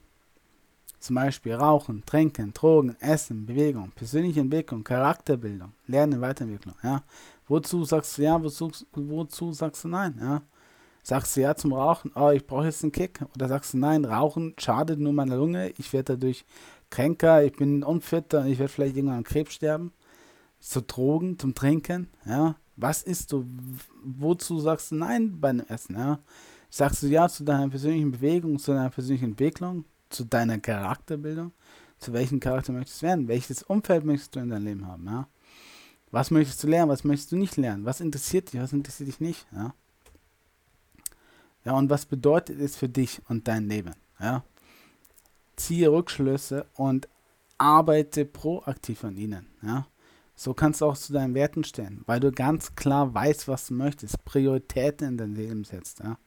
Zum 0.98 1.14
Beispiel 1.14 1.54
Rauchen, 1.54 2.04
Trinken, 2.04 2.52
Drogen, 2.52 2.96
Essen, 3.00 3.46
Bewegung, 3.46 3.92
persönliche 3.92 4.40
Entwicklung, 4.40 4.82
Charakterbildung, 4.82 5.72
Lernen, 5.86 6.20
Weiterentwicklung. 6.20 6.74
Ja. 6.82 7.04
Wozu 7.46 7.84
sagst 7.84 8.18
du 8.18 8.22
ja, 8.22 8.42
wozu, 8.42 8.72
wozu 8.92 9.52
sagst 9.52 9.84
du 9.84 9.88
nein? 9.88 10.18
Ja. 10.20 10.42
Sagst 11.02 11.36
du 11.36 11.40
ja 11.40 11.54
zum 11.56 11.72
Rauchen, 11.72 12.12
oh, 12.14 12.30
ich 12.30 12.46
brauche 12.46 12.66
jetzt 12.66 12.82
einen 12.82 12.92
Kick. 12.92 13.20
Oder 13.34 13.48
sagst 13.48 13.74
du 13.74 13.78
nein, 13.78 14.04
Rauchen 14.04 14.54
schadet 14.58 15.00
nur 15.00 15.12
meiner 15.12 15.36
Lunge, 15.36 15.70
ich 15.78 15.92
werde 15.92 16.16
dadurch 16.16 16.44
kränker, 16.90 17.44
ich 17.44 17.52
bin 17.52 17.82
unfitter 17.82 18.40
und 18.40 18.46
ich 18.46 18.58
werde 18.58 18.72
vielleicht 18.72 18.96
irgendwann 18.96 19.18
an 19.18 19.24
Krebs 19.24 19.54
sterben. 19.54 19.92
Zu 20.60 20.82
Drogen, 20.82 21.38
zum 21.38 21.54
Trinken, 21.54 22.08
ja. 22.24 22.56
Was 22.76 23.02
isst 23.02 23.32
du? 23.32 23.44
Wozu 24.02 24.58
sagst 24.58 24.92
du 24.92 24.94
nein 24.94 25.40
beim 25.40 25.60
Essen, 25.60 25.96
ja? 25.96 26.20
Sagst 26.70 27.02
du 27.02 27.08
ja 27.08 27.28
zu 27.28 27.44
deiner 27.44 27.68
persönlichen 27.68 28.12
Bewegung, 28.12 28.58
zu 28.58 28.72
deiner 28.72 28.90
persönlichen 28.90 29.32
Entwicklung? 29.32 29.84
zu 30.12 30.24
deiner 30.24 30.58
Charakterbildung, 30.58 31.52
zu 31.98 32.12
welchem 32.12 32.40
Charakter 32.40 32.72
möchtest 32.72 33.02
du 33.02 33.06
werden, 33.06 33.28
welches 33.28 33.62
Umfeld 33.62 34.04
möchtest 34.04 34.36
du 34.36 34.40
in 34.40 34.50
deinem 34.50 34.64
Leben 34.64 34.86
haben, 34.86 35.06
ja? 35.06 35.28
Was 36.10 36.30
möchtest 36.30 36.62
du 36.62 36.68
lernen, 36.68 36.90
was 36.90 37.04
möchtest 37.04 37.32
du 37.32 37.36
nicht 37.36 37.56
lernen, 37.56 37.86
was 37.86 38.00
interessiert 38.00 38.52
dich, 38.52 38.60
was 38.60 38.72
interessiert 38.72 39.08
dich 39.08 39.20
nicht, 39.20 39.46
ja? 39.52 39.74
Ja, 41.64 41.72
und 41.74 41.90
was 41.90 42.06
bedeutet 42.06 42.60
es 42.60 42.76
für 42.76 42.88
dich 42.88 43.20
und 43.28 43.48
dein 43.48 43.68
Leben, 43.68 43.94
ja? 44.18 44.44
Ziehe 45.56 45.92
Rückschlüsse 45.92 46.66
und 46.74 47.08
arbeite 47.58 48.24
proaktiv 48.24 49.04
an 49.04 49.16
ihnen, 49.16 49.46
ja? 49.62 49.86
So 50.34 50.54
kannst 50.54 50.80
du 50.80 50.86
auch 50.86 50.96
zu 50.96 51.12
deinen 51.12 51.34
Werten 51.34 51.62
stehen, 51.62 52.02
weil 52.06 52.18
du 52.18 52.32
ganz 52.32 52.74
klar 52.74 53.14
weißt, 53.14 53.46
was 53.48 53.66
du 53.66 53.74
möchtest, 53.74 54.24
Prioritäten 54.24 55.08
in 55.08 55.16
dein 55.18 55.34
Leben 55.34 55.62
setzt, 55.64 56.00
ja? 56.00 56.18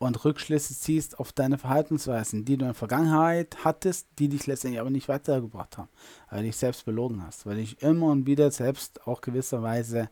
und 0.00 0.24
Rückschlüsse 0.24 0.74
ziehst 0.74 1.18
auf 1.18 1.30
deine 1.30 1.58
Verhaltensweisen, 1.58 2.46
die 2.46 2.56
du 2.56 2.64
in 2.64 2.70
der 2.70 2.74
Vergangenheit 2.74 3.58
hattest, 3.64 4.08
die 4.18 4.30
dich 4.30 4.46
letztendlich 4.46 4.80
aber 4.80 4.88
nicht 4.88 5.08
weitergebracht 5.08 5.76
haben, 5.76 5.90
weil 6.30 6.40
du 6.40 6.46
dich 6.46 6.56
selbst 6.56 6.86
belogen 6.86 7.22
hast, 7.22 7.44
weil 7.44 7.56
du 7.56 7.60
dich 7.60 7.82
immer 7.82 8.06
und 8.06 8.26
wieder 8.26 8.50
selbst 8.50 9.06
auch 9.06 9.20
gewisserweise 9.20 10.08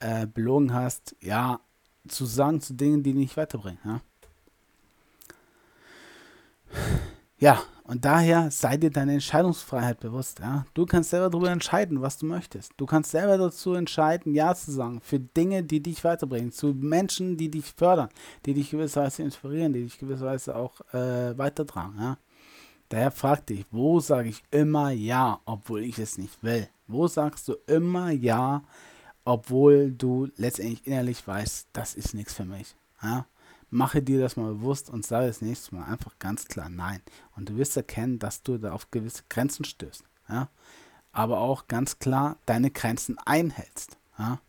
äh, 0.00 0.26
belogen 0.26 0.72
hast, 0.72 1.14
ja, 1.20 1.60
zu 2.08 2.24
sagen 2.24 2.60
zu 2.60 2.74
Dingen, 2.74 3.02
die 3.02 3.12
dich 3.12 3.20
nicht 3.20 3.36
weiterbringen. 3.36 3.78
Ja, 3.84 4.00
ja 7.38 7.62
und 7.90 8.04
daher 8.04 8.52
sei 8.52 8.76
dir 8.76 8.90
deine 8.90 9.14
Entscheidungsfreiheit 9.14 9.98
bewusst. 9.98 10.38
Ja? 10.38 10.64
Du 10.74 10.86
kannst 10.86 11.10
selber 11.10 11.28
darüber 11.28 11.50
entscheiden, 11.50 12.00
was 12.00 12.18
du 12.18 12.26
möchtest. 12.26 12.72
Du 12.76 12.86
kannst 12.86 13.10
selber 13.10 13.36
dazu 13.36 13.74
entscheiden, 13.74 14.32
Ja 14.32 14.54
zu 14.54 14.70
sagen 14.70 15.00
für 15.00 15.18
Dinge, 15.18 15.64
die 15.64 15.82
dich 15.82 16.04
weiterbringen, 16.04 16.52
zu 16.52 16.68
Menschen, 16.68 17.36
die 17.36 17.50
dich 17.50 17.64
fördern, 17.64 18.08
die 18.46 18.54
dich 18.54 18.70
gewisserweise 18.70 19.24
inspirieren, 19.24 19.72
die 19.72 19.82
dich 19.82 19.98
gewisserweise 19.98 20.54
auch 20.54 20.80
äh, 20.94 21.36
weitertragen. 21.36 21.96
Ja? 21.98 22.18
Daher 22.90 23.10
frag 23.10 23.46
dich, 23.46 23.66
wo 23.72 23.98
sage 23.98 24.28
ich 24.28 24.44
immer 24.52 24.90
Ja, 24.90 25.40
obwohl 25.44 25.82
ich 25.82 25.98
es 25.98 26.16
nicht 26.16 26.40
will? 26.44 26.68
Wo 26.86 27.08
sagst 27.08 27.48
du 27.48 27.56
immer 27.66 28.12
Ja, 28.12 28.62
obwohl 29.24 29.92
du 29.92 30.28
letztendlich 30.36 30.86
innerlich 30.86 31.26
weißt, 31.26 31.68
das 31.72 31.94
ist 31.94 32.14
nichts 32.14 32.34
für 32.34 32.44
mich? 32.44 32.74
Ja? 33.02 33.26
Mache 33.70 34.02
dir 34.02 34.20
das 34.20 34.36
mal 34.36 34.52
bewusst 34.52 34.90
und 34.90 35.06
sage 35.06 35.28
das 35.28 35.42
nächste 35.42 35.74
Mal 35.74 35.84
einfach 35.84 36.18
ganz 36.18 36.46
klar 36.46 36.68
Nein. 36.68 37.00
Und 37.36 37.48
du 37.48 37.56
wirst 37.56 37.76
erkennen, 37.76 38.18
dass 38.18 38.42
du 38.42 38.58
da 38.58 38.72
auf 38.72 38.90
gewisse 38.90 39.22
Grenzen 39.28 39.64
stößt. 39.64 40.02
Ja? 40.28 40.48
Aber 41.12 41.38
auch 41.38 41.68
ganz 41.68 41.98
klar 41.98 42.36
deine 42.46 42.70
Grenzen 42.70 43.18
einhältst. 43.18 43.96
Ja? 44.18 44.40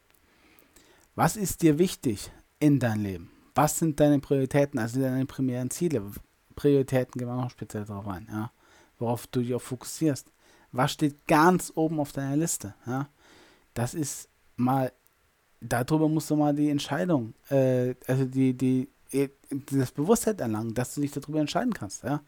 Was 1.15 1.35
ist 1.35 1.61
dir 1.61 1.77
wichtig 1.77 2.31
in 2.59 2.79
deinem 2.79 3.03
Leben? 3.03 3.31
Was 3.53 3.77
sind 3.77 3.99
deine 3.99 4.19
Prioritäten, 4.19 4.79
also 4.79 5.01
deine 5.01 5.25
primären 5.25 5.69
Ziele? 5.69 6.03
Prioritäten 6.55 7.19
gehen 7.19 7.27
wir 7.27 7.35
noch 7.35 7.51
speziell 7.51 7.85
darauf 7.85 8.07
ein, 8.07 8.27
ja? 8.31 8.51
worauf 8.97 9.27
du 9.27 9.41
dich 9.41 9.53
auch 9.53 9.61
fokussierst. 9.61 10.31
Was 10.71 10.93
steht 10.93 11.27
ganz 11.27 11.71
oben 11.75 11.99
auf 11.99 12.13
deiner 12.13 12.37
Liste? 12.37 12.73
Das 13.73 13.93
ist 13.93 14.29
mal, 14.61 14.91
darüber 15.59 16.07
musst 16.07 16.29
du 16.29 16.35
mal 16.35 16.53
die 16.53 16.69
Entscheidung, 16.69 17.33
äh, 17.49 17.95
also 18.07 18.25
die, 18.25 18.53
die 18.53 18.89
das 19.71 19.91
Bewusstsein 19.91 20.39
erlangen, 20.39 20.73
dass 20.73 20.95
du 20.95 21.01
dich 21.01 21.11
darüber 21.11 21.39
entscheiden 21.39 21.73
kannst, 21.73 22.03
ja. 22.03 22.21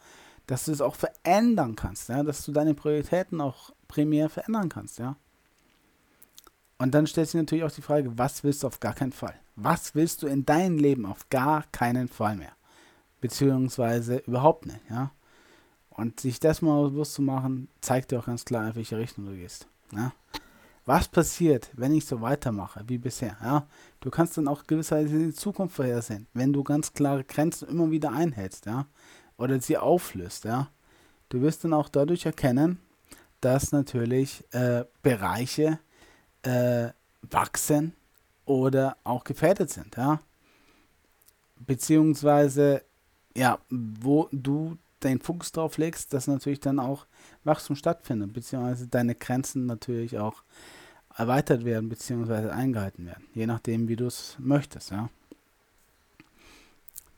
Dass 0.47 0.65
du 0.65 0.73
es 0.73 0.81
auch 0.81 0.95
verändern 0.95 1.75
kannst, 1.75 2.09
ja. 2.09 2.23
Dass 2.23 2.45
du 2.45 2.51
deine 2.51 2.73
Prioritäten 2.73 3.39
auch 3.39 3.71
primär 3.87 4.29
verändern 4.29 4.69
kannst, 4.69 4.99
ja. 4.99 5.15
Und 6.77 6.93
dann 6.93 7.07
stellt 7.07 7.29
sich 7.29 7.39
natürlich 7.39 7.63
auch 7.63 7.71
die 7.71 7.81
Frage, 7.81 8.17
was 8.17 8.43
willst 8.43 8.63
du 8.63 8.67
auf 8.67 8.79
gar 8.79 8.93
keinen 8.93 9.13
Fall? 9.13 9.35
Was 9.55 9.95
willst 9.95 10.23
du 10.23 10.27
in 10.27 10.45
deinem 10.45 10.77
Leben 10.77 11.05
auf 11.05 11.29
gar 11.29 11.63
keinen 11.71 12.07
Fall 12.09 12.35
mehr? 12.35 12.51
Beziehungsweise 13.21 14.17
überhaupt 14.17 14.65
nicht, 14.65 14.81
ja. 14.89 15.11
Und 15.89 16.19
sich 16.19 16.39
das 16.39 16.61
mal 16.61 16.89
bewusst 16.89 17.13
zu 17.13 17.21
machen, 17.21 17.69
zeigt 17.79 18.11
dir 18.11 18.19
auch 18.19 18.25
ganz 18.25 18.45
klar, 18.45 18.67
in 18.67 18.75
welche 18.75 18.97
Richtung 18.97 19.25
du 19.25 19.33
gehst. 19.33 19.67
Ja? 19.91 20.11
Was 20.85 21.07
passiert, 21.07 21.69
wenn 21.73 21.93
ich 21.93 22.05
so 22.05 22.19
weitermache 22.19 22.83
wie 22.87 22.97
bisher? 22.97 23.37
Ja? 23.41 23.67
Du 24.01 24.09
kannst 24.09 24.37
dann 24.37 24.49
auch 24.49 24.67
gewisserweise 24.67 25.17
die 25.17 25.33
Zukunft 25.33 25.77
vorhersehen, 25.77 26.27
wenn 26.33 26.51
du 26.51 26.63
ganz 26.63 26.93
klare 26.93 27.23
Grenzen 27.23 27.69
immer 27.69 27.89
wieder 27.89 28.11
einhältst, 28.11 28.65
ja, 28.65 28.87
oder 29.37 29.59
sie 29.61 29.77
auflöst, 29.77 30.43
ja. 30.43 30.69
Du 31.29 31.41
wirst 31.41 31.63
dann 31.63 31.73
auch 31.73 31.89
dadurch 31.89 32.25
erkennen, 32.25 32.79
dass 33.39 33.71
natürlich 33.71 34.43
äh, 34.53 34.83
Bereiche 35.01 35.79
äh, 36.43 36.89
wachsen 37.21 37.93
oder 38.45 38.97
auch 39.05 39.23
gefährdet 39.23 39.69
sind, 39.69 39.95
ja. 39.95 40.19
Beziehungsweise, 41.55 42.83
ja, 43.37 43.57
wo 43.69 44.27
du 44.33 44.77
deinen 45.03 45.21
Fokus 45.21 45.51
drauf 45.51 45.77
legst, 45.77 46.13
dass 46.13 46.27
natürlich 46.27 46.59
dann 46.59 46.79
auch 46.79 47.05
Wachstum 47.43 47.75
stattfindet, 47.75 48.33
beziehungsweise 48.33 48.87
deine 48.87 49.15
Grenzen 49.15 49.65
natürlich 49.65 50.17
auch 50.17 50.43
erweitert 51.15 51.65
werden, 51.65 51.89
beziehungsweise 51.89 52.51
eingehalten 52.51 53.05
werden, 53.05 53.25
je 53.33 53.45
nachdem, 53.45 53.87
wie 53.87 53.95
du 53.95 54.07
es 54.07 54.35
möchtest, 54.39 54.91
ja. 54.91 55.09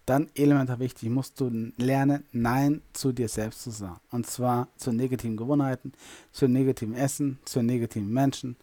Dann 0.06 0.30
elementar 0.36 0.78
wichtig, 0.80 1.10
musst 1.10 1.40
du 1.42 1.72
lernen, 1.78 2.26
Nein 2.32 2.82
zu 2.94 3.12
dir 3.12 3.28
selbst 3.28 3.64
zu 3.64 3.72
sagen. 3.72 4.00
Und 4.12 4.28
zwar 4.28 4.68
zu 4.78 4.92
negativen 4.92 5.36
Gewohnheiten, 5.36 5.94
zu 6.32 6.48
negativen 6.48 6.94
Essen, 6.94 7.40
zu 7.44 7.64
negativen 7.64 8.14
Menschen, 8.14 8.56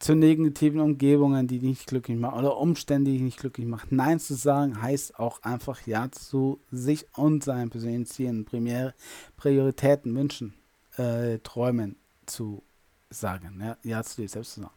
zu 0.00 0.14
negativen 0.14 0.80
Umgebungen, 0.80 1.46
die 1.46 1.58
dich 1.58 1.68
nicht 1.68 1.86
glücklich 1.86 2.18
machen 2.18 2.38
oder 2.38 2.56
Umstände, 2.56 3.10
die 3.10 3.18
dich 3.18 3.24
nicht 3.24 3.38
glücklich 3.38 3.66
machen. 3.66 3.88
Nein 3.90 4.18
zu 4.18 4.34
sagen 4.34 4.80
heißt 4.80 5.18
auch 5.18 5.42
einfach 5.42 5.86
Ja 5.86 6.10
zu 6.10 6.58
sich 6.72 7.06
und 7.16 7.44
seinen 7.44 7.68
persönlichen 7.68 8.06
Zielen, 8.06 8.46
Primäre, 8.46 8.94
Prioritäten, 9.36 10.16
Wünschen, 10.16 10.54
äh, 10.96 11.38
Träumen 11.40 11.96
zu 12.24 12.62
sagen. 13.10 13.60
Ja? 13.60 13.76
ja 13.82 14.02
zu 14.02 14.22
dir 14.22 14.28
selbst 14.28 14.54
zu 14.54 14.62
sagen. 14.62 14.74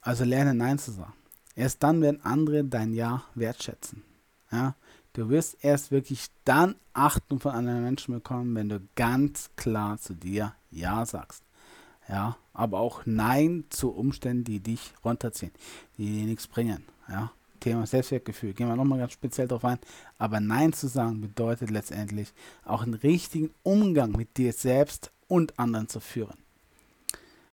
Also 0.00 0.24
lerne 0.24 0.54
Nein 0.54 0.78
zu 0.78 0.90
sagen. 0.90 1.12
Erst 1.54 1.82
dann 1.82 2.00
werden 2.00 2.24
andere 2.24 2.64
dein 2.64 2.94
Ja 2.94 3.24
wertschätzen. 3.34 4.04
Ja? 4.50 4.74
Du 5.12 5.28
wirst 5.28 5.62
erst 5.62 5.90
wirklich 5.90 6.28
dann 6.44 6.76
Achtung 6.94 7.40
von 7.40 7.52
anderen 7.52 7.82
Menschen 7.82 8.14
bekommen, 8.14 8.54
wenn 8.54 8.70
du 8.70 8.80
ganz 8.96 9.50
klar 9.56 9.98
zu 9.98 10.14
dir 10.14 10.54
Ja 10.70 11.04
sagst 11.04 11.42
ja, 12.08 12.36
aber 12.52 12.80
auch 12.80 13.02
Nein 13.04 13.64
zu 13.70 13.90
Umständen, 13.90 14.44
die 14.44 14.60
dich 14.60 14.92
runterziehen, 15.04 15.52
die 15.96 16.06
dir 16.06 16.26
nichts 16.26 16.46
bringen, 16.46 16.84
ja. 17.08 17.30
Thema 17.60 17.86
Selbstwertgefühl, 17.86 18.52
gehen 18.52 18.68
wir 18.68 18.76
nochmal 18.76 19.00
ganz 19.00 19.12
speziell 19.12 19.48
drauf 19.48 19.64
ein, 19.64 19.80
aber 20.16 20.38
Nein 20.38 20.72
zu 20.72 20.86
sagen 20.86 21.20
bedeutet 21.20 21.70
letztendlich 21.70 22.32
auch 22.64 22.82
einen 22.82 22.94
richtigen 22.94 23.50
Umgang 23.64 24.12
mit 24.12 24.36
dir 24.36 24.52
selbst 24.52 25.10
und 25.26 25.58
anderen 25.58 25.88
zu 25.88 25.98
führen. 25.98 26.38